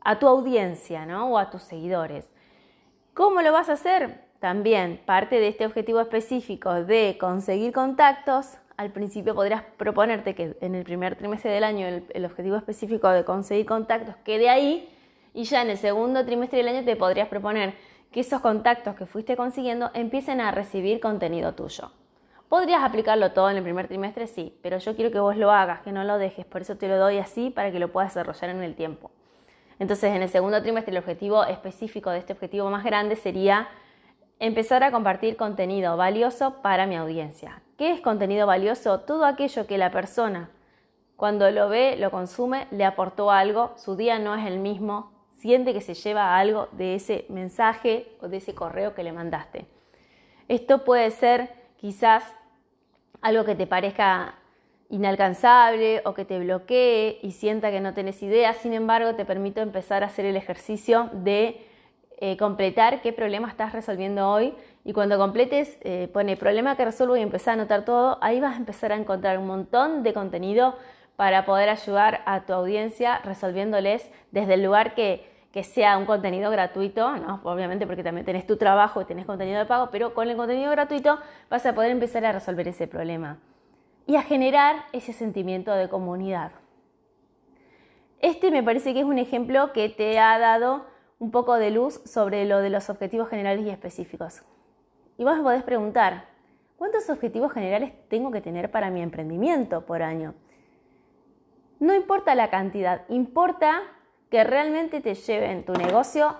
a 0.00 0.18
tu 0.18 0.26
audiencia 0.26 1.04
¿no? 1.04 1.32
o 1.32 1.36
a 1.36 1.50
tus 1.50 1.60
seguidores. 1.64 2.30
¿Cómo 3.12 3.42
lo 3.42 3.52
vas 3.52 3.68
a 3.68 3.74
hacer? 3.74 4.29
También 4.40 4.98
parte 5.04 5.38
de 5.38 5.48
este 5.48 5.66
objetivo 5.66 6.00
específico 6.00 6.72
de 6.72 7.18
conseguir 7.20 7.74
contactos, 7.74 8.56
al 8.78 8.90
principio 8.90 9.34
podrías 9.34 9.62
proponerte 9.76 10.34
que 10.34 10.56
en 10.62 10.74
el 10.74 10.84
primer 10.84 11.14
trimestre 11.14 11.50
del 11.50 11.62
año 11.62 11.86
el, 11.86 12.24
objetivo 12.24 12.56
específico 12.56 13.10
de 13.10 13.26
conseguir 13.26 13.66
contactos 13.66 14.16
quede 14.24 14.48
ahí 14.48 14.88
y 15.34 15.44
ya 15.44 15.60
en 15.60 15.68
el 15.68 15.76
segundo 15.76 16.24
trimestre 16.24 16.56
del 16.56 16.68
año 16.68 16.84
te 16.86 16.96
podrías 16.96 17.28
proponer 17.28 17.74
que 18.10 18.20
esos 18.20 18.40
contactos 18.40 18.96
que 18.96 19.04
fuiste 19.04 19.36
consiguiendo 19.36 19.90
empiecen 19.92 20.40
a 20.40 20.50
recibir 20.52 21.00
contenido 21.00 21.52
tuyo. 21.52 21.92
Podrías 22.48 22.82
aplicarlo 22.82 23.32
todo 23.32 23.50
en 23.50 23.58
el 23.58 23.62
primer 23.62 23.88
trimestre, 23.88 24.26
sí, 24.26 24.58
pero 24.62 24.78
yo 24.78 24.96
quiero 24.96 25.10
que 25.10 25.20
vos 25.20 25.36
lo 25.36 25.50
hagas, 25.50 25.82
que 25.82 25.92
no 25.92 26.02
lo 26.02 26.16
dejes, 26.16 26.46
por 26.46 26.62
eso 26.62 26.76
te 26.76 26.88
lo 26.88 26.96
doy 26.96 27.18
así 27.18 27.50
para 27.50 27.70
que 27.70 27.78
lo 27.78 27.92
puedas 27.92 28.14
desarrollar 28.14 28.48
en 28.48 28.62
el 28.62 28.74
tiempo. 28.74 29.10
Entonces, 29.78 30.16
en 30.16 30.22
el 30.22 30.30
segundo 30.30 30.62
trimestre, 30.62 30.92
el 30.92 30.98
objetivo 30.98 31.44
específico 31.44 32.10
de 32.10 32.18
este 32.18 32.32
objetivo 32.32 32.70
más 32.70 32.84
grande 32.84 33.14
sería 33.16 33.68
empezar 34.40 34.82
a 34.82 34.90
compartir 34.90 35.36
contenido 35.36 35.96
valioso 35.96 36.62
para 36.62 36.86
mi 36.86 36.96
audiencia. 36.96 37.62
¿Qué 37.76 37.92
es 37.92 38.00
contenido 38.00 38.46
valioso? 38.46 39.00
Todo 39.00 39.26
aquello 39.26 39.66
que 39.66 39.78
la 39.78 39.90
persona, 39.90 40.50
cuando 41.16 41.50
lo 41.50 41.68
ve, 41.68 41.96
lo 41.98 42.10
consume, 42.10 42.66
le 42.70 42.84
aportó 42.84 43.30
algo, 43.30 43.72
su 43.76 43.96
día 43.96 44.18
no 44.18 44.34
es 44.34 44.46
el 44.46 44.58
mismo, 44.58 45.12
siente 45.32 45.74
que 45.74 45.82
se 45.82 45.94
lleva 45.94 46.38
algo 46.38 46.68
de 46.72 46.94
ese 46.94 47.26
mensaje 47.28 48.16
o 48.20 48.28
de 48.28 48.38
ese 48.38 48.54
correo 48.54 48.94
que 48.94 49.04
le 49.04 49.12
mandaste. 49.12 49.66
Esto 50.48 50.84
puede 50.84 51.10
ser 51.10 51.50
quizás 51.76 52.24
algo 53.20 53.44
que 53.44 53.54
te 53.54 53.66
parezca 53.66 54.36
inalcanzable 54.88 56.00
o 56.06 56.14
que 56.14 56.24
te 56.24 56.38
bloquee 56.38 57.20
y 57.22 57.32
sienta 57.32 57.70
que 57.70 57.80
no 57.80 57.92
tenés 57.92 58.22
idea, 58.22 58.54
sin 58.54 58.72
embargo 58.72 59.14
te 59.14 59.26
permito 59.26 59.60
empezar 59.60 60.02
a 60.02 60.06
hacer 60.06 60.24
el 60.24 60.36
ejercicio 60.36 61.10
de 61.12 61.66
eh, 62.22 62.36
completar 62.36 63.00
qué 63.00 63.14
problema 63.14 63.48
estás 63.48 63.72
resolviendo 63.72 64.28
hoy 64.28 64.52
y 64.84 64.92
cuando 64.92 65.16
completes 65.16 65.78
eh, 65.80 66.06
pone 66.12 66.36
problema 66.36 66.76
que 66.76 66.84
resuelvo 66.84 67.16
y 67.16 67.22
empezar 67.22 67.52
a 67.52 67.62
anotar 67.62 67.86
todo, 67.86 68.18
ahí 68.20 68.40
vas 68.40 68.56
a 68.56 68.58
empezar 68.58 68.92
a 68.92 68.96
encontrar 68.96 69.38
un 69.38 69.46
montón 69.46 70.02
de 70.02 70.12
contenido 70.12 70.76
para 71.16 71.46
poder 71.46 71.70
ayudar 71.70 72.20
a 72.26 72.42
tu 72.42 72.52
audiencia 72.52 73.20
resolviéndoles 73.24 74.10
desde 74.32 74.52
el 74.52 74.62
lugar 74.62 74.94
que, 74.94 75.28
sea 75.62 75.96
un 75.96 76.04
contenido 76.04 76.50
gratuito, 76.50 77.16
¿no? 77.16 77.40
obviamente 77.42 77.86
porque 77.86 78.04
también 78.04 78.26
tenés 78.26 78.46
tu 78.46 78.58
trabajo 78.58 79.00
y 79.00 79.06
tenés 79.06 79.24
contenido 79.24 79.58
de 79.58 79.64
pago, 79.64 79.88
pero 79.90 80.12
con 80.12 80.28
el 80.28 80.36
contenido 80.36 80.70
gratuito 80.70 81.18
vas 81.48 81.64
a 81.64 81.74
poder 81.74 81.90
empezar 81.90 82.24
a 82.26 82.32
resolver 82.32 82.68
ese 82.68 82.86
problema 82.86 83.38
y 84.06 84.16
a 84.16 84.22
generar 84.22 84.76
ese 84.92 85.14
sentimiento 85.14 85.72
de 85.72 85.88
comunidad. 85.88 86.52
Este 88.20 88.50
me 88.50 88.62
parece 88.62 88.92
que 88.92 89.00
es 89.00 89.06
un 89.06 89.18
ejemplo 89.18 89.72
que 89.72 89.88
te 89.88 90.18
ha 90.18 90.38
dado 90.38 90.89
un 91.20 91.30
poco 91.30 91.54
de 91.54 91.70
luz 91.70 92.00
sobre 92.04 92.46
lo 92.46 92.60
de 92.60 92.70
los 92.70 92.90
objetivos 92.90 93.28
generales 93.28 93.64
y 93.64 93.70
específicos. 93.70 94.42
Y 95.18 95.24
vos 95.24 95.36
me 95.36 95.42
podés 95.42 95.62
preguntar, 95.62 96.24
¿cuántos 96.78 97.10
objetivos 97.10 97.52
generales 97.52 97.92
tengo 98.08 98.32
que 98.32 98.40
tener 98.40 98.70
para 98.70 98.90
mi 98.90 99.02
emprendimiento 99.02 99.84
por 99.84 100.02
año? 100.02 100.34
No 101.78 101.94
importa 101.94 102.34
la 102.34 102.48
cantidad, 102.48 103.02
importa 103.08 103.82
que 104.30 104.44
realmente 104.44 105.02
te 105.02 105.14
lleven 105.14 105.64
tu 105.64 105.74
negocio 105.74 106.34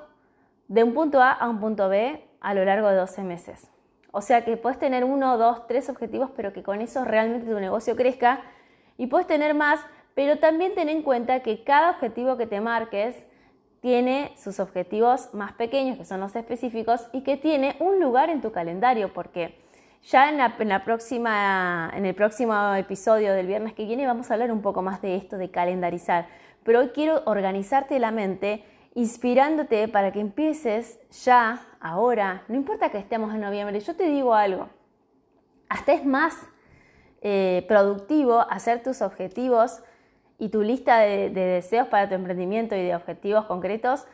de 0.68 0.82
un 0.82 0.94
punto 0.94 1.20
A 1.20 1.30
a 1.30 1.49
un 1.49 1.60
punto 1.60 1.90
B 1.90 2.26
a 2.40 2.54
lo 2.54 2.64
largo 2.64 2.88
de 2.88 2.96
12 2.96 3.22
meses. 3.22 3.70
O 4.12 4.22
sea 4.22 4.44
que 4.44 4.56
puedes 4.56 4.78
tener 4.78 5.04
uno, 5.04 5.37
dos, 5.37 5.66
tres 5.66 5.90
objetivos, 5.90 6.30
pero 6.34 6.54
que 6.54 6.62
con 6.62 6.80
eso 6.80 7.04
realmente 7.04 7.50
tu 7.50 7.60
negocio 7.60 7.96
crezca. 7.96 8.40
Y 8.96 9.08
puedes 9.08 9.26
tener 9.26 9.54
más, 9.54 9.80
pero 10.14 10.38
también 10.38 10.75
ten 10.75 10.88
en 10.88 11.02
cuenta 11.02 11.40
que 11.40 11.64
cada 11.64 11.90
objetivo 11.90 12.38
que 12.38 12.46
te 12.46 12.60
marques 12.60 13.26
tiene 13.80 14.32
sus 14.37 14.60
objetivos 14.60 15.32
más 15.32 15.52
pequeños, 15.52 15.96
que 15.96 16.04
son 16.04 16.20
los 16.20 16.37
específicos, 16.37 17.06
y 17.12 17.22
que 17.22 17.37
tiene 17.37 17.76
un 17.80 18.00
lugar 18.00 18.30
en 18.30 18.40
tu 18.40 18.52
calendario, 18.52 19.12
porque 19.12 19.58
ya 20.02 20.28
en, 20.28 20.38
la, 20.38 20.84
próxima, 20.84 21.90
en 21.94 22.06
el 22.06 22.14
próximo 22.14 22.75
episodio 22.75 23.32
del 23.32 23.46
viernes 23.46 23.75
que 23.75 23.84
viene 23.84 24.06
vamos 24.06 24.30
a 24.30 24.34
hablar 24.34 24.52
un 24.52 24.62
poco 24.62 24.82
más 24.82 25.02
de 25.02 25.16
esto 25.16 25.37
de 25.37 25.50
calendarizar. 25.50 26.26
Pero 26.62 26.80
hoy 26.80 26.88
quiero 26.88 27.22
organizarte 27.26 27.99
la 27.99 28.10
mente 28.10 28.64
inspirándote 28.94 29.88
para 29.88 30.12
que 30.12 30.20
empieces 30.20 30.99
ya, 31.25 31.66
ahora, 31.80 32.42
no 32.49 32.56
importa 32.56 32.90
que 32.90 32.99
estemos 32.99 33.34
en 33.34 33.40
noviembre, 33.40 33.78
yo 33.80 33.94
te 33.94 34.08
digo 34.08 34.34
algo, 34.34 34.68
hasta 35.68 35.92
es 35.92 36.04
más 36.04 36.34
eh, 37.22 37.64
productivo 37.68 38.40
hacer 38.50 38.82
tus 38.82 39.02
objetivos 39.02 39.82
y 40.40 40.49
tu 40.49 40.62
lista 40.62 40.99
de, 40.99 41.30
de 41.30 41.40
deseos 41.40 41.87
para 41.87 42.09
tu 42.09 42.16
emprendimiento 42.16 42.75
y 42.75 42.82
de 42.82 42.97
objetivos 42.97 43.44
concretos 43.44 44.06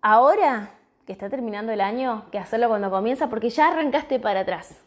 ahora 0.00 0.70
que 1.06 1.12
está 1.12 1.28
terminando 1.28 1.72
el 1.72 1.82
año 1.82 2.24
que 2.30 2.38
hacerlo 2.38 2.68
cuando 2.68 2.90
comienza 2.90 3.28
porque 3.28 3.50
ya 3.50 3.68
arrancaste 3.68 4.18
para 4.18 4.40
atrás. 4.40 4.82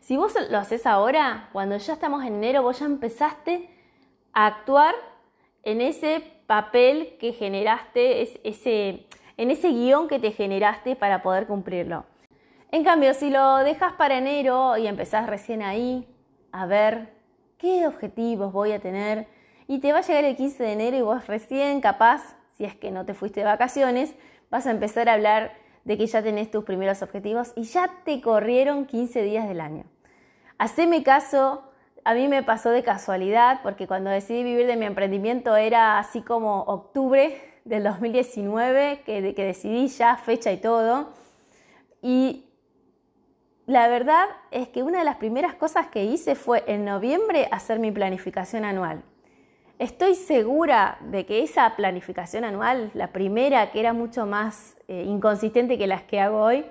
Si 0.00 0.16
vos 0.16 0.34
lo 0.50 0.58
haces 0.58 0.86
ahora, 0.86 1.48
cuando 1.52 1.76
ya 1.76 1.92
estamos 1.92 2.22
en 2.24 2.34
enero, 2.34 2.62
vos 2.62 2.80
ya 2.80 2.86
empezaste 2.86 3.70
a 4.32 4.46
actuar 4.46 4.96
en 5.62 5.80
ese 5.80 6.22
papel 6.46 7.16
que 7.20 7.32
generaste, 7.32 8.22
ese, 8.42 9.06
en 9.36 9.50
ese 9.50 9.68
guion 9.68 10.08
que 10.08 10.18
te 10.18 10.32
generaste 10.32 10.96
para 10.96 11.22
poder 11.22 11.46
cumplirlo. 11.46 12.04
En 12.72 12.82
cambio, 12.82 13.14
si 13.14 13.30
lo 13.30 13.58
dejas 13.58 13.92
para 13.92 14.18
enero 14.18 14.76
y 14.76 14.88
empezás 14.88 15.28
recién 15.28 15.62
ahí 15.62 16.08
a 16.50 16.66
ver 16.66 17.12
qué 17.58 17.86
objetivos 17.86 18.52
voy 18.52 18.72
a 18.72 18.80
tener, 18.80 19.28
y 19.72 19.78
te 19.78 19.90
va 19.90 20.00
a 20.00 20.02
llegar 20.02 20.24
el 20.24 20.36
15 20.36 20.62
de 20.62 20.72
enero 20.72 20.96
y 20.98 21.00
vos 21.00 21.26
recién 21.26 21.80
capaz, 21.80 22.36
si 22.58 22.66
es 22.66 22.76
que 22.76 22.90
no 22.90 23.06
te 23.06 23.14
fuiste 23.14 23.40
de 23.40 23.46
vacaciones, 23.46 24.14
vas 24.50 24.66
a 24.66 24.70
empezar 24.70 25.08
a 25.08 25.14
hablar 25.14 25.54
de 25.84 25.96
que 25.96 26.06
ya 26.06 26.22
tenés 26.22 26.50
tus 26.50 26.64
primeros 26.64 27.00
objetivos 27.00 27.54
y 27.56 27.62
ya 27.62 27.90
te 28.04 28.20
corrieron 28.20 28.84
15 28.84 29.22
días 29.22 29.48
del 29.48 29.62
año. 29.62 29.84
Haceme 30.58 31.02
caso, 31.02 31.62
a 32.04 32.12
mí 32.12 32.28
me 32.28 32.42
pasó 32.42 32.68
de 32.68 32.82
casualidad 32.82 33.60
porque 33.62 33.86
cuando 33.86 34.10
decidí 34.10 34.44
vivir 34.44 34.66
de 34.66 34.76
mi 34.76 34.84
emprendimiento 34.84 35.56
era 35.56 35.98
así 35.98 36.20
como 36.20 36.64
octubre 36.64 37.40
del 37.64 37.84
2019 37.84 39.00
que, 39.06 39.34
que 39.34 39.44
decidí 39.46 39.88
ya 39.88 40.18
fecha 40.18 40.52
y 40.52 40.58
todo. 40.58 41.14
Y 42.02 42.44
la 43.64 43.88
verdad 43.88 44.26
es 44.50 44.68
que 44.68 44.82
una 44.82 44.98
de 44.98 45.06
las 45.06 45.16
primeras 45.16 45.54
cosas 45.54 45.86
que 45.86 46.04
hice 46.04 46.34
fue 46.34 46.62
en 46.66 46.84
noviembre 46.84 47.48
hacer 47.50 47.78
mi 47.78 47.90
planificación 47.90 48.66
anual. 48.66 49.02
Estoy 49.78 50.14
segura 50.14 50.98
de 51.00 51.26
que 51.26 51.42
esa 51.42 51.74
planificación 51.76 52.44
anual, 52.44 52.90
la 52.94 53.08
primera, 53.08 53.70
que 53.72 53.80
era 53.80 53.92
mucho 53.92 54.26
más 54.26 54.76
eh, 54.86 55.04
inconsistente 55.06 55.78
que 55.78 55.86
las 55.86 56.02
que 56.02 56.20
hago 56.20 56.40
hoy, 56.40 56.64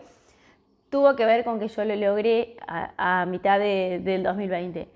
tuvo 0.89 1.15
que 1.15 1.25
ver 1.25 1.43
con 1.43 1.59
que 1.59 1.67
yo 1.67 1.83
lo 1.83 1.95
logré 1.95 2.55
a, 2.67 3.25
mitad 3.25 3.59
del 3.59 4.23
2020. 4.23 4.87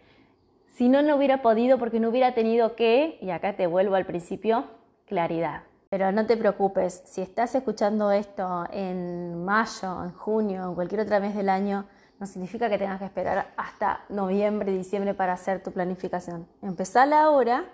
Si 0.68 0.90
no, 0.90 1.02
no 1.02 1.16
hubiera 1.16 1.42
podido 1.42 1.78
porque 1.78 2.00
no 2.00 2.10
hubiera 2.10 2.34
tenido 2.34 2.76
que, 2.76 3.18
y 3.22 3.30
acá 3.32 3.56
te 3.56 3.66
vuelvo 3.66 3.96
al 3.96 4.06
principio, 4.06 4.66
claridad. 5.06 5.64
Pero 5.90 6.12
no 6.12 6.26
te 6.26 6.36
preocupes, 6.36 7.04
si 7.06 7.22
estás 7.22 7.56
escuchando 7.56 8.12
esto 8.12 8.66
en 8.72 9.46
mayo, 9.46 10.04
en 10.04 10.12
junio, 10.12 10.66
en 10.66 10.76
cualquier 10.76 11.02
otro 11.02 11.20
mes 11.22 11.36
del 11.36 11.48
año, 11.48 11.86
no 12.20 12.26
significa 12.26 12.70
que 12.70 12.78
tengas 12.78 13.00
que 13.00 13.06
esperar 13.06 13.48
hasta 13.56 14.02
noviembre, 14.10 14.72
diciembre 14.72 15.14
para 15.14 15.34
hacer 15.34 15.64
tu 15.64 15.72
planificación. 15.72 16.48
Empezala 16.62 17.24
ahora 17.24 17.66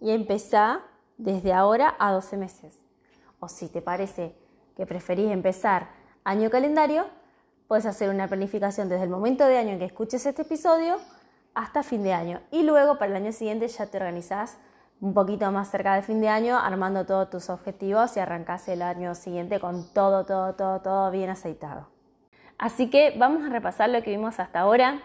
y 0.00 0.10
empezá 0.10 0.82
desde 1.18 1.52
ahora 1.52 1.94
a 1.98 2.12
12 2.12 2.36
meses. 2.36 2.78
O 3.40 3.48
si 3.48 3.68
te 3.68 3.82
parece 3.82 4.34
que 4.76 4.86
preferís 4.86 5.30
empezar 5.30 5.88
año 6.24 6.50
calendario, 6.50 7.06
puedes 7.68 7.86
hacer 7.86 8.10
una 8.10 8.28
planificación 8.28 8.88
desde 8.88 9.04
el 9.04 9.10
momento 9.10 9.46
de 9.46 9.58
año 9.58 9.70
en 9.70 9.78
que 9.78 9.84
escuches 9.84 10.26
este 10.26 10.42
episodio 10.42 10.96
hasta 11.54 11.82
fin 11.82 12.02
de 12.02 12.12
año. 12.12 12.40
Y 12.50 12.62
luego 12.62 12.98
para 12.98 13.10
el 13.10 13.16
año 13.16 13.32
siguiente 13.32 13.68
ya 13.68 13.86
te 13.86 13.96
organizás 13.96 14.58
un 15.00 15.14
poquito 15.14 15.50
más 15.50 15.70
cerca 15.70 15.94
de 15.94 16.02
fin 16.02 16.20
de 16.20 16.28
año, 16.28 16.58
armando 16.58 17.04
todos 17.04 17.30
tus 17.30 17.50
objetivos 17.50 18.16
y 18.16 18.20
arrancás 18.20 18.68
el 18.68 18.82
año 18.82 19.14
siguiente 19.14 19.60
con 19.60 19.92
todo, 19.92 20.24
todo, 20.24 20.54
todo, 20.54 20.80
todo 20.80 21.10
bien 21.10 21.30
aceitado. 21.30 21.88
Así 22.58 22.88
que 22.90 23.14
vamos 23.18 23.44
a 23.44 23.50
repasar 23.50 23.90
lo 23.90 24.02
que 24.02 24.10
vimos 24.10 24.38
hasta 24.40 24.60
ahora 24.60 25.02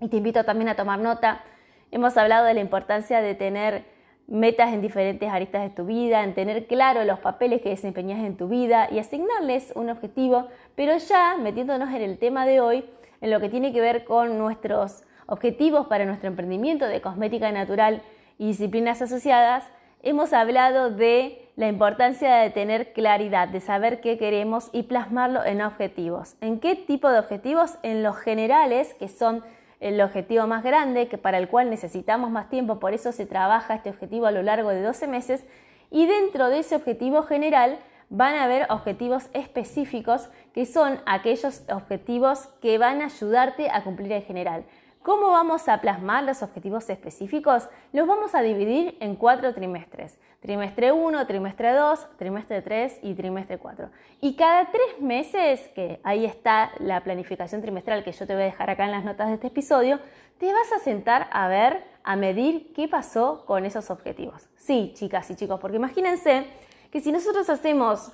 y 0.00 0.08
te 0.08 0.16
invito 0.16 0.44
también 0.44 0.68
a 0.68 0.76
tomar 0.76 0.98
nota. 0.98 1.42
Hemos 1.90 2.16
hablado 2.18 2.44
de 2.44 2.54
la 2.54 2.60
importancia 2.60 3.22
de 3.22 3.34
tener 3.34 3.84
metas 4.26 4.74
en 4.74 4.82
diferentes 4.82 5.30
aristas 5.30 5.62
de 5.62 5.70
tu 5.70 5.86
vida, 5.86 6.22
en 6.22 6.34
tener 6.34 6.66
claro 6.66 7.02
los 7.04 7.18
papeles 7.18 7.62
que 7.62 7.70
desempeñas 7.70 8.22
en 8.24 8.36
tu 8.36 8.46
vida 8.46 8.88
y 8.90 8.98
asignarles 8.98 9.72
un 9.74 9.88
objetivo, 9.88 10.48
pero 10.76 10.98
ya 10.98 11.36
metiéndonos 11.38 11.88
en 11.88 12.02
el 12.02 12.18
tema 12.18 12.44
de 12.44 12.60
hoy, 12.60 12.84
en 13.22 13.30
lo 13.30 13.40
que 13.40 13.48
tiene 13.48 13.72
que 13.72 13.80
ver 13.80 14.04
con 14.04 14.36
nuestros 14.36 15.02
objetivos 15.26 15.86
para 15.86 16.04
nuestro 16.04 16.28
emprendimiento 16.28 16.84
de 16.84 17.00
cosmética 17.00 17.50
natural 17.52 18.02
y 18.36 18.48
disciplinas 18.48 19.00
asociadas, 19.00 19.64
hemos 20.02 20.34
hablado 20.34 20.90
de 20.90 21.48
la 21.56 21.68
importancia 21.68 22.36
de 22.36 22.50
tener 22.50 22.92
claridad, 22.92 23.48
de 23.48 23.60
saber 23.60 24.02
qué 24.02 24.18
queremos 24.18 24.68
y 24.72 24.84
plasmarlo 24.84 25.42
en 25.42 25.62
objetivos. 25.62 26.36
¿En 26.42 26.60
qué 26.60 26.76
tipo 26.76 27.08
de 27.08 27.18
objetivos? 27.18 27.78
En 27.82 28.02
los 28.02 28.16
generales, 28.16 28.94
que 28.94 29.08
son 29.08 29.42
el 29.80 30.00
objetivo 30.00 30.46
más 30.46 30.62
grande, 30.64 31.08
que 31.08 31.18
para 31.18 31.38
el 31.38 31.48
cual 31.48 31.70
necesitamos 31.70 32.30
más 32.30 32.48
tiempo, 32.50 32.78
por 32.78 32.94
eso 32.94 33.12
se 33.12 33.26
trabaja 33.26 33.74
este 33.74 33.90
objetivo 33.90 34.26
a 34.26 34.30
lo 34.30 34.42
largo 34.42 34.70
de 34.70 34.82
12 34.82 35.06
meses, 35.06 35.44
y 35.90 36.06
dentro 36.06 36.48
de 36.48 36.60
ese 36.60 36.76
objetivo 36.76 37.22
general 37.22 37.78
van 38.10 38.34
a 38.34 38.44
haber 38.44 38.66
objetivos 38.70 39.28
específicos, 39.32 40.28
que 40.52 40.66
son 40.66 41.00
aquellos 41.06 41.62
objetivos 41.70 42.48
que 42.60 42.78
van 42.78 43.02
a 43.02 43.06
ayudarte 43.06 43.70
a 43.70 43.84
cumplir 43.84 44.12
el 44.12 44.22
general. 44.22 44.64
¿Cómo 45.02 45.28
vamos 45.28 45.68
a 45.68 45.80
plasmar 45.80 46.24
los 46.24 46.42
objetivos 46.42 46.90
específicos? 46.90 47.68
Los 47.92 48.06
vamos 48.06 48.34
a 48.34 48.42
dividir 48.42 48.96
en 49.00 49.16
cuatro 49.16 49.54
trimestres. 49.54 50.18
Trimestre 50.40 50.92
1, 50.92 51.26
trimestre 51.26 51.72
2, 51.72 52.06
trimestre 52.18 52.62
3 52.62 52.98
y 53.02 53.14
trimestre 53.14 53.58
4. 53.58 53.90
Y 54.20 54.34
cada 54.34 54.70
tres 54.70 55.00
meses, 55.00 55.68
que 55.74 56.00
ahí 56.02 56.24
está 56.24 56.72
la 56.78 57.02
planificación 57.02 57.62
trimestral 57.62 58.04
que 58.04 58.12
yo 58.12 58.26
te 58.26 58.34
voy 58.34 58.42
a 58.42 58.46
dejar 58.46 58.70
acá 58.70 58.84
en 58.84 58.92
las 58.92 59.04
notas 59.04 59.28
de 59.28 59.34
este 59.34 59.46
episodio, 59.46 60.00
te 60.38 60.52
vas 60.52 60.72
a 60.72 60.78
sentar 60.78 61.28
a 61.32 61.48
ver, 61.48 61.84
a 62.02 62.16
medir 62.16 62.72
qué 62.72 62.88
pasó 62.88 63.44
con 63.46 63.64
esos 63.64 63.90
objetivos. 63.90 64.48
Sí, 64.56 64.92
chicas 64.94 65.30
y 65.30 65.36
chicos, 65.36 65.58
porque 65.60 65.76
imagínense 65.76 66.46
que 66.90 67.00
si 67.00 67.12
nosotros 67.12 67.48
hacemos 67.50 68.12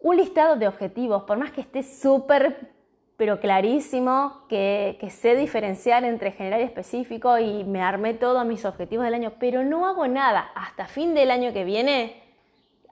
un 0.00 0.16
listado 0.16 0.56
de 0.56 0.68
objetivos, 0.68 1.24
por 1.24 1.38
más 1.38 1.52
que 1.52 1.62
esté 1.62 1.82
súper 1.82 2.75
pero 3.16 3.40
clarísimo, 3.40 4.46
que, 4.48 4.98
sé 5.10 5.36
diferenciar 5.36 6.04
entre 6.04 6.32
general 6.32 6.60
y 6.60 6.64
específico 6.64 7.38
y 7.38 7.64
me 7.64 7.82
armé 7.82 8.14
todos 8.14 8.44
mis 8.44 8.64
objetivos 8.64 9.04
del 9.04 9.14
año, 9.14 9.32
pero 9.38 9.64
no 9.64 9.86
hago 9.86 10.06
nada 10.06 10.50
hasta 10.54 10.86
fin 10.86 11.14
del 11.14 11.30
año 11.30 11.52
que 11.52 11.64
viene, 11.64 12.22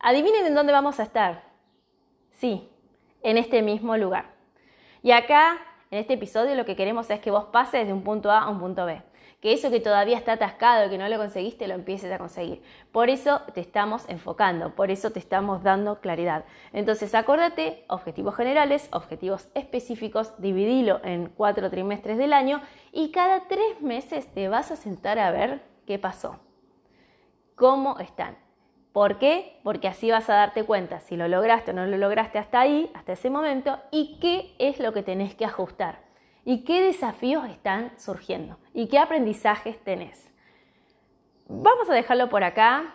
adivinen 0.00 0.46
en 0.46 0.54
dónde 0.54 0.72
vamos 0.72 1.00
a 1.00 1.02
estar. 1.02 1.42
Sí, 2.32 2.68
en 3.22 3.38
este 3.38 3.62
mismo 3.62 3.96
lugar. 3.96 4.26
Y 5.02 5.12
acá, 5.12 5.58
en 5.90 5.98
este 5.98 6.14
episodio, 6.14 6.54
lo 6.54 6.64
que 6.64 6.76
queremos 6.76 7.10
es 7.10 7.20
que 7.20 7.30
vos 7.30 7.44
pases 7.46 7.86
de 7.86 7.92
un 7.92 8.02
punto 8.02 8.30
A 8.30 8.40
a 8.40 8.48
un 8.48 8.58
punto 8.58 8.86
B 8.86 9.02
que 9.44 9.52
eso 9.52 9.70
que 9.70 9.78
todavía 9.78 10.16
está 10.16 10.32
atascado, 10.32 10.88
que 10.88 10.96
no 10.96 11.06
lo 11.06 11.18
conseguiste, 11.18 11.68
lo 11.68 11.74
empieces 11.74 12.10
a 12.10 12.16
conseguir. 12.16 12.62
Por 12.92 13.10
eso 13.10 13.42
te 13.52 13.60
estamos 13.60 14.08
enfocando, 14.08 14.74
por 14.74 14.90
eso 14.90 15.10
te 15.10 15.18
estamos 15.18 15.62
dando 15.62 16.00
claridad. 16.00 16.46
Entonces, 16.72 17.14
acuérdate, 17.14 17.84
objetivos 17.88 18.34
generales, 18.36 18.88
objetivos 18.90 19.50
específicos, 19.52 20.32
dividilo 20.38 21.02
en 21.04 21.26
cuatro 21.26 21.68
trimestres 21.68 22.16
del 22.16 22.32
año 22.32 22.62
y 22.90 23.10
cada 23.10 23.46
tres 23.46 23.82
meses 23.82 24.32
te 24.32 24.48
vas 24.48 24.70
a 24.70 24.76
sentar 24.76 25.18
a 25.18 25.30
ver 25.30 25.60
qué 25.86 25.98
pasó, 25.98 26.40
cómo 27.54 27.98
están. 27.98 28.38
¿Por 28.94 29.18
qué? 29.18 29.60
Porque 29.62 29.88
así 29.88 30.10
vas 30.10 30.30
a 30.30 30.36
darte 30.36 30.64
cuenta 30.64 31.00
si 31.00 31.18
lo 31.18 31.28
lograste 31.28 31.72
o 31.72 31.74
no 31.74 31.84
lo 31.84 31.98
lograste 31.98 32.38
hasta 32.38 32.60
ahí, 32.60 32.90
hasta 32.94 33.12
ese 33.12 33.28
momento, 33.28 33.78
y 33.90 34.18
qué 34.20 34.54
es 34.58 34.80
lo 34.80 34.94
que 34.94 35.02
tenés 35.02 35.34
que 35.34 35.44
ajustar 35.44 36.03
y 36.44 36.64
qué 36.64 36.82
desafíos 36.82 37.48
están 37.48 37.92
surgiendo 37.98 38.58
y 38.72 38.88
qué 38.88 38.98
aprendizajes 38.98 39.78
tenés. 39.82 40.30
Vamos 41.48 41.88
a 41.90 41.94
dejarlo 41.94 42.28
por 42.28 42.44
acá. 42.44 42.94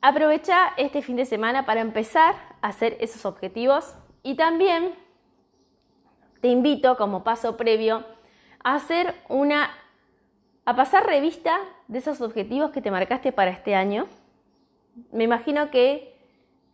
Aprovecha 0.00 0.72
este 0.76 1.02
fin 1.02 1.16
de 1.16 1.24
semana 1.24 1.64
para 1.64 1.80
empezar 1.80 2.34
a 2.60 2.68
hacer 2.68 2.96
esos 3.00 3.24
objetivos 3.24 3.94
y 4.22 4.34
también 4.34 4.94
te 6.40 6.48
invito 6.48 6.96
como 6.96 7.22
paso 7.22 7.56
previo 7.56 8.04
a 8.64 8.74
hacer 8.74 9.14
una 9.28 9.70
a 10.64 10.76
pasar 10.76 11.04
revista 11.04 11.58
de 11.88 11.98
esos 11.98 12.20
objetivos 12.20 12.70
que 12.70 12.80
te 12.80 12.90
marcaste 12.90 13.32
para 13.32 13.50
este 13.50 13.74
año. 13.74 14.06
Me 15.10 15.24
imagino 15.24 15.70
que 15.70 16.16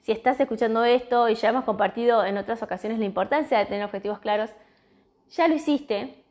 si 0.02 0.12
estás 0.12 0.38
escuchando 0.40 0.84
esto 0.84 1.28
y 1.28 1.34
ya 1.34 1.50
hemos 1.50 1.64
compartido 1.64 2.24
en 2.24 2.36
otras 2.36 2.62
ocasiones 2.62 2.98
la 2.98 3.06
importancia 3.06 3.58
de 3.58 3.66
tener 3.66 3.84
objetivos 3.84 4.18
claros, 4.18 4.50
ya 5.30 5.48
lo 5.48 5.54
hiciste. 5.54 6.24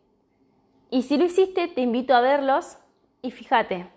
Y 0.90 1.04
si 1.04 1.18
lo 1.18 1.26
hiciste, 1.26 1.68
te 1.68 1.82
invito 1.82 2.16
a 2.16 2.22
verlos 2.22 2.78
y 3.22 3.32
fíjate, 3.32 3.90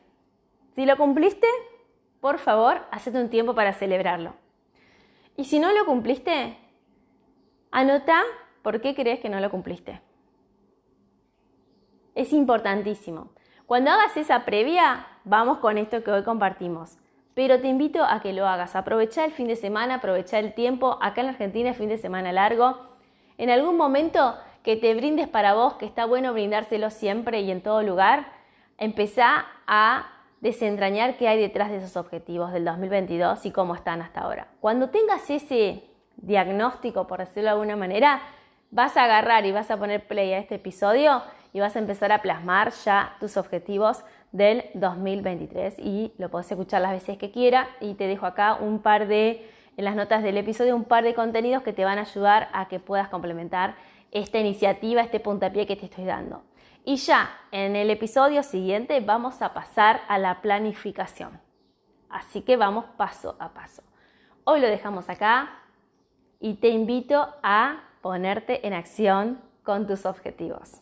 si 0.75 0.87
lo 0.87 0.97
cumpliste, 0.97 1.47
por 2.21 2.39
favor, 2.39 2.81
hacete 2.91 3.21
un 3.21 3.31
tiempo 3.31 3.55
para 3.55 3.73
celebrarlo. 3.73 4.35
Y 5.37 5.45
si 5.45 5.59
no 5.59 5.73
lo 5.73 5.87
cumpliste, 5.87 6.57
anota 7.71 8.23
por 8.63 8.81
qué 8.81 8.95
crees 8.95 9.21
que 9.21 9.29
no 9.29 9.41
lo 9.41 9.51
cumpliste. 9.51 10.01
Es 12.15 12.33
importantísimo. 12.33 13.31
Cuando 13.67 13.91
hagas 13.91 14.17
esa 14.17 14.45
previa, 14.45 15.07
vamos 15.25 15.59
con 15.59 15.79
esto 15.79 16.03
que 16.03 16.11
hoy 16.11 16.25
compartimos. 16.25 16.99
Pero 17.35 17.61
te 17.61 17.69
invito 17.69 18.05
a 18.05 18.21
que 18.21 18.33
lo 18.33 18.47
hagas. 18.47 18.75
Aprovecha 18.75 19.25
el 19.25 19.33
fin 19.33 19.47
de 19.47 19.57
semana, 19.57 19.97
aprovecha 19.97 20.39
el 20.39 20.53
tiempo. 20.53 20.99
Acá 21.01 21.21
en 21.21 21.29
Argentina 21.29 21.71
es 21.71 21.77
fin 21.77 21.89
de 21.89 21.97
semana 21.97 22.33
largo. 22.33 22.79
En 23.39 23.49
algún 23.49 23.77
momento 23.77 24.37
que 24.63 24.77
te 24.77 24.95
brindes 24.95 25.29
para 25.29 25.55
vos, 25.55 25.75
que 25.75 25.87
está 25.87 26.05
bueno 26.05 26.33
brindárselo 26.33 26.91
siempre 26.91 27.41
y 27.41 27.51
en 27.51 27.63
todo 27.63 27.83
lugar, 27.83 28.27
empezá 28.79 29.47
a 29.67 30.07
desentrañar 30.41 31.17
qué 31.17 31.29
hay 31.29 31.41
detrás 31.41 31.71
de 31.71 31.79
esos 31.79 31.97
objetivos 31.97 32.53
del 32.53 32.65
2022 32.65 33.45
y 33.47 33.51
cómo 33.51 33.75
están 33.75 34.01
hasta 34.03 34.21
ahora. 34.21 34.49
Cuando 34.61 34.89
tengas 34.89 35.29
ese 35.29 35.85
diagnóstico, 36.17 37.07
por 37.07 37.19
decirlo 37.19 37.45
de 37.45 37.51
alguna 37.51 37.77
manera, 37.77 38.23
vas 38.71 38.97
a 38.97 39.05
agarrar 39.05 39.45
y 39.47 39.53
vas 39.53 39.71
a 39.71 39.77
poner 39.77 40.07
play 40.07 40.33
a 40.33 40.39
este 40.39 40.57
episodio 40.57 41.23
y 41.53 41.61
vas 41.61 41.77
a 41.77 41.79
empezar 41.79 42.13
a 42.13 42.23
plasmar 42.23 42.73
ya 42.85 43.17
tus 43.21 43.37
objetivos 43.37 44.05
del 44.33 44.65
2023 44.75 45.79
y 45.79 46.13
lo 46.19 46.31
podés 46.31 46.51
escuchar 46.51 46.81
las 46.81 46.93
veces 46.93 47.19
que 47.19 47.33
quiera 47.33 47.69
y 47.81 47.95
te 47.95 48.07
dejo 48.07 48.27
acá 48.27 48.55
un 48.55 48.81
par 48.81 49.09
de 49.09 49.51
en 49.77 49.85
las 49.85 49.97
notas 49.97 50.23
del 50.23 50.37
episodio 50.37 50.77
un 50.77 50.85
par 50.85 51.03
de 51.03 51.15
contenidos 51.15 51.63
que 51.63 51.73
te 51.73 51.85
van 51.85 51.99
a 51.99 52.03
ayudar 52.03 52.49
a 52.53 52.69
que 52.69 52.79
puedas 52.79 53.09
complementar 53.09 53.75
esta 54.11 54.39
iniciativa, 54.39 55.03
este 55.03 55.21
puntapié 55.21 55.67
que 55.67 55.77
te 55.77 55.87
estoy 55.87 56.05
dando. 56.05 56.43
Y 56.85 56.97
ya 56.97 57.31
en 57.53 57.77
el 57.77 57.91
episodio 57.91 58.43
siguiente 58.43 59.01
vamos 59.01 59.43
a 59.43 59.53
pasar 59.53 60.01
a 60.09 60.19
la 60.19 60.41
planificación. 60.41 61.41
Así 62.09 62.43
que 62.43 62.57
vamos 62.57 62.87
paso 62.97 63.37
a 63.39 63.51
paso. 63.51 63.83
Hoy 64.45 64.61
lo 64.61 64.67
dejamos 64.67 65.09
acá 65.09 65.61
y 66.41 66.55
te 66.55 66.69
invito 66.69 67.29
a 67.43 67.85
ponerte 68.01 68.67
en 68.67 68.73
acción 68.73 69.41
con 69.63 69.87
tus 69.87 70.07
objetivos. 70.07 70.81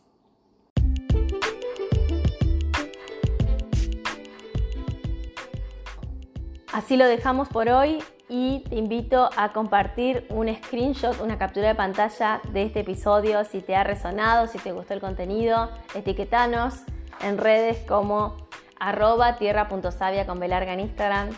Así 6.73 6.97
lo 6.97 7.07
dejamos 7.07 7.49
por 7.49 7.69
hoy 7.69 7.99
y 8.29 8.61
te 8.69 8.77
invito 8.77 9.31
a 9.37 9.53
compartir 9.53 10.27
un 10.31 10.55
screenshot, 10.55 11.21
una 11.21 11.39
captura 11.39 11.69
de 11.69 11.75
pantalla 11.75 12.41
de 12.53 12.65
este 12.65 12.81
episodio 12.81 13.45
si 13.45 13.61
te 13.61 13.75
ha 13.75 13.85
resonado, 13.85 14.47
si 14.47 14.59
te 14.59 14.73
gustó 14.73 14.95
el 14.95 15.01
contenido, 15.01 15.71
etiquetanos 15.95 16.83
en 17.23 17.39
redes 17.39 17.79
como 17.89 18.37
arroba 18.79 19.37
tierra.savia 19.37 20.27
con 20.27 20.39
velarga 20.39 20.73
en 20.73 20.81
Instagram 20.81 21.31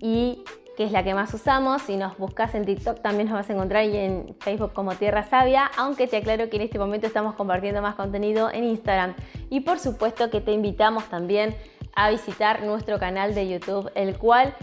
y 0.00 0.44
que 0.76 0.84
es 0.84 0.92
la 0.92 1.02
que 1.02 1.12
más 1.12 1.34
usamos. 1.34 1.82
Si 1.82 1.96
nos 1.96 2.16
buscas 2.18 2.54
en 2.54 2.64
TikTok 2.64 3.00
también 3.00 3.28
nos 3.28 3.36
vas 3.36 3.50
a 3.50 3.52
encontrar 3.52 3.84
y 3.84 3.96
en 3.96 4.36
Facebook 4.38 4.72
como 4.72 4.94
Tierra 4.94 5.24
Sabia, 5.24 5.70
aunque 5.76 6.06
te 6.06 6.18
aclaro 6.18 6.48
que 6.48 6.56
en 6.56 6.62
este 6.62 6.78
momento 6.78 7.08
estamos 7.08 7.34
compartiendo 7.34 7.82
más 7.82 7.96
contenido 7.96 8.48
en 8.52 8.62
Instagram. 8.62 9.14
Y 9.50 9.60
por 9.60 9.80
supuesto 9.80 10.30
que 10.30 10.40
te 10.40 10.52
invitamos 10.52 11.04
también 11.06 11.56
a 11.96 12.10
visitar 12.10 12.62
nuestro 12.62 13.00
canal 13.00 13.34
de 13.34 13.48
YouTube, 13.48 13.90
el 13.96 14.16
cual 14.18 14.54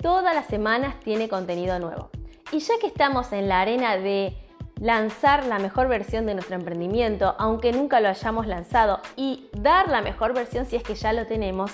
Todas 0.00 0.34
las 0.34 0.46
semanas 0.46 1.00
tiene 1.00 1.28
contenido 1.28 1.78
nuevo. 1.78 2.10
Y 2.52 2.60
ya 2.60 2.74
que 2.80 2.86
estamos 2.86 3.32
en 3.32 3.48
la 3.48 3.60
arena 3.60 3.96
de 3.96 4.36
lanzar 4.80 5.44
la 5.46 5.58
mejor 5.58 5.88
versión 5.88 6.24
de 6.26 6.34
nuestro 6.34 6.54
emprendimiento, 6.54 7.34
aunque 7.38 7.72
nunca 7.72 8.00
lo 8.00 8.08
hayamos 8.08 8.46
lanzado, 8.46 9.00
y 9.16 9.48
dar 9.52 9.88
la 9.88 10.02
mejor 10.02 10.34
versión 10.34 10.66
si 10.66 10.76
es 10.76 10.82
que 10.82 10.94
ya 10.94 11.12
lo 11.12 11.26
tenemos, 11.26 11.72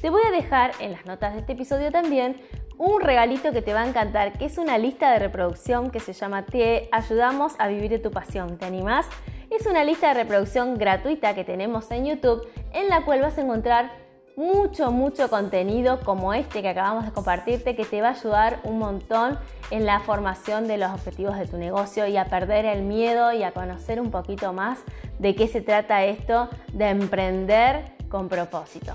te 0.00 0.10
voy 0.10 0.22
a 0.26 0.30
dejar 0.30 0.72
en 0.80 0.92
las 0.92 1.06
notas 1.06 1.32
de 1.32 1.40
este 1.40 1.52
episodio 1.52 1.90
también 1.90 2.40
un 2.78 3.00
regalito 3.00 3.52
que 3.52 3.62
te 3.62 3.72
va 3.72 3.82
a 3.82 3.88
encantar, 3.88 4.32
que 4.38 4.46
es 4.46 4.58
una 4.58 4.76
lista 4.76 5.12
de 5.12 5.18
reproducción 5.18 5.90
que 5.90 6.00
se 6.00 6.12
llama 6.12 6.44
Te 6.44 6.88
ayudamos 6.90 7.54
a 7.58 7.68
vivir 7.68 7.90
de 7.90 7.98
tu 7.98 8.10
pasión. 8.10 8.58
¿Te 8.58 8.66
animás? 8.66 9.06
Es 9.50 9.66
una 9.66 9.84
lista 9.84 10.08
de 10.08 10.14
reproducción 10.14 10.74
gratuita 10.76 11.34
que 11.34 11.44
tenemos 11.44 11.90
en 11.90 12.06
YouTube 12.06 12.48
en 12.72 12.88
la 12.88 13.04
cual 13.04 13.20
vas 13.20 13.38
a 13.38 13.42
encontrar 13.42 14.01
mucho, 14.36 14.90
mucho 14.90 15.28
contenido 15.28 16.00
como 16.00 16.32
este 16.34 16.62
que 16.62 16.68
acabamos 16.68 17.04
de 17.04 17.12
compartirte 17.12 17.76
que 17.76 17.84
te 17.84 18.00
va 18.00 18.08
a 18.08 18.12
ayudar 18.12 18.60
un 18.64 18.78
montón 18.78 19.38
en 19.70 19.86
la 19.86 20.00
formación 20.00 20.66
de 20.68 20.78
los 20.78 20.90
objetivos 20.90 21.36
de 21.38 21.46
tu 21.46 21.56
negocio 21.56 22.06
y 22.06 22.16
a 22.16 22.26
perder 22.26 22.64
el 22.64 22.82
miedo 22.82 23.32
y 23.32 23.42
a 23.42 23.52
conocer 23.52 24.00
un 24.00 24.10
poquito 24.10 24.52
más 24.52 24.80
de 25.18 25.34
qué 25.34 25.48
se 25.48 25.60
trata 25.60 26.04
esto 26.04 26.48
de 26.72 26.88
emprender 26.88 27.92
con 28.08 28.28
propósito. 28.28 28.94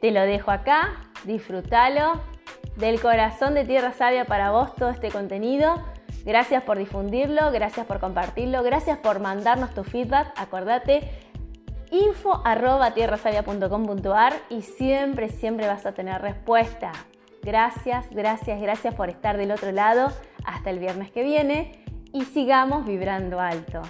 Te 0.00 0.10
lo 0.10 0.22
dejo 0.22 0.50
acá, 0.50 1.10
disfrútalo. 1.24 2.20
Del 2.76 3.00
corazón 3.02 3.52
de 3.52 3.64
Tierra 3.64 3.92
Sabia 3.92 4.24
para 4.24 4.50
vos 4.50 4.74
todo 4.74 4.88
este 4.88 5.10
contenido. 5.10 5.74
Gracias 6.24 6.62
por 6.62 6.78
difundirlo, 6.78 7.50
gracias 7.50 7.86
por 7.86 8.00
compartirlo, 8.00 8.62
gracias 8.62 8.98
por 8.98 9.20
mandarnos 9.20 9.74
tu 9.74 9.84
feedback. 9.84 10.32
Acordate, 10.36 11.10
info 11.92 12.40
arroba 12.44 12.94
y 14.48 14.62
siempre, 14.62 15.28
siempre 15.28 15.68
vas 15.68 15.86
a 15.86 15.92
tener 15.92 16.20
respuesta. 16.20 16.90
Gracias, 17.42 18.10
gracias, 18.10 18.60
gracias 18.60 18.94
por 18.94 19.10
estar 19.10 19.36
del 19.36 19.52
otro 19.52 19.70
lado. 19.72 20.10
Hasta 20.44 20.70
el 20.70 20.78
viernes 20.78 21.10
que 21.12 21.22
viene 21.22 21.84
y 22.12 22.24
sigamos 22.24 22.86
vibrando 22.86 23.38
alto. 23.38 23.82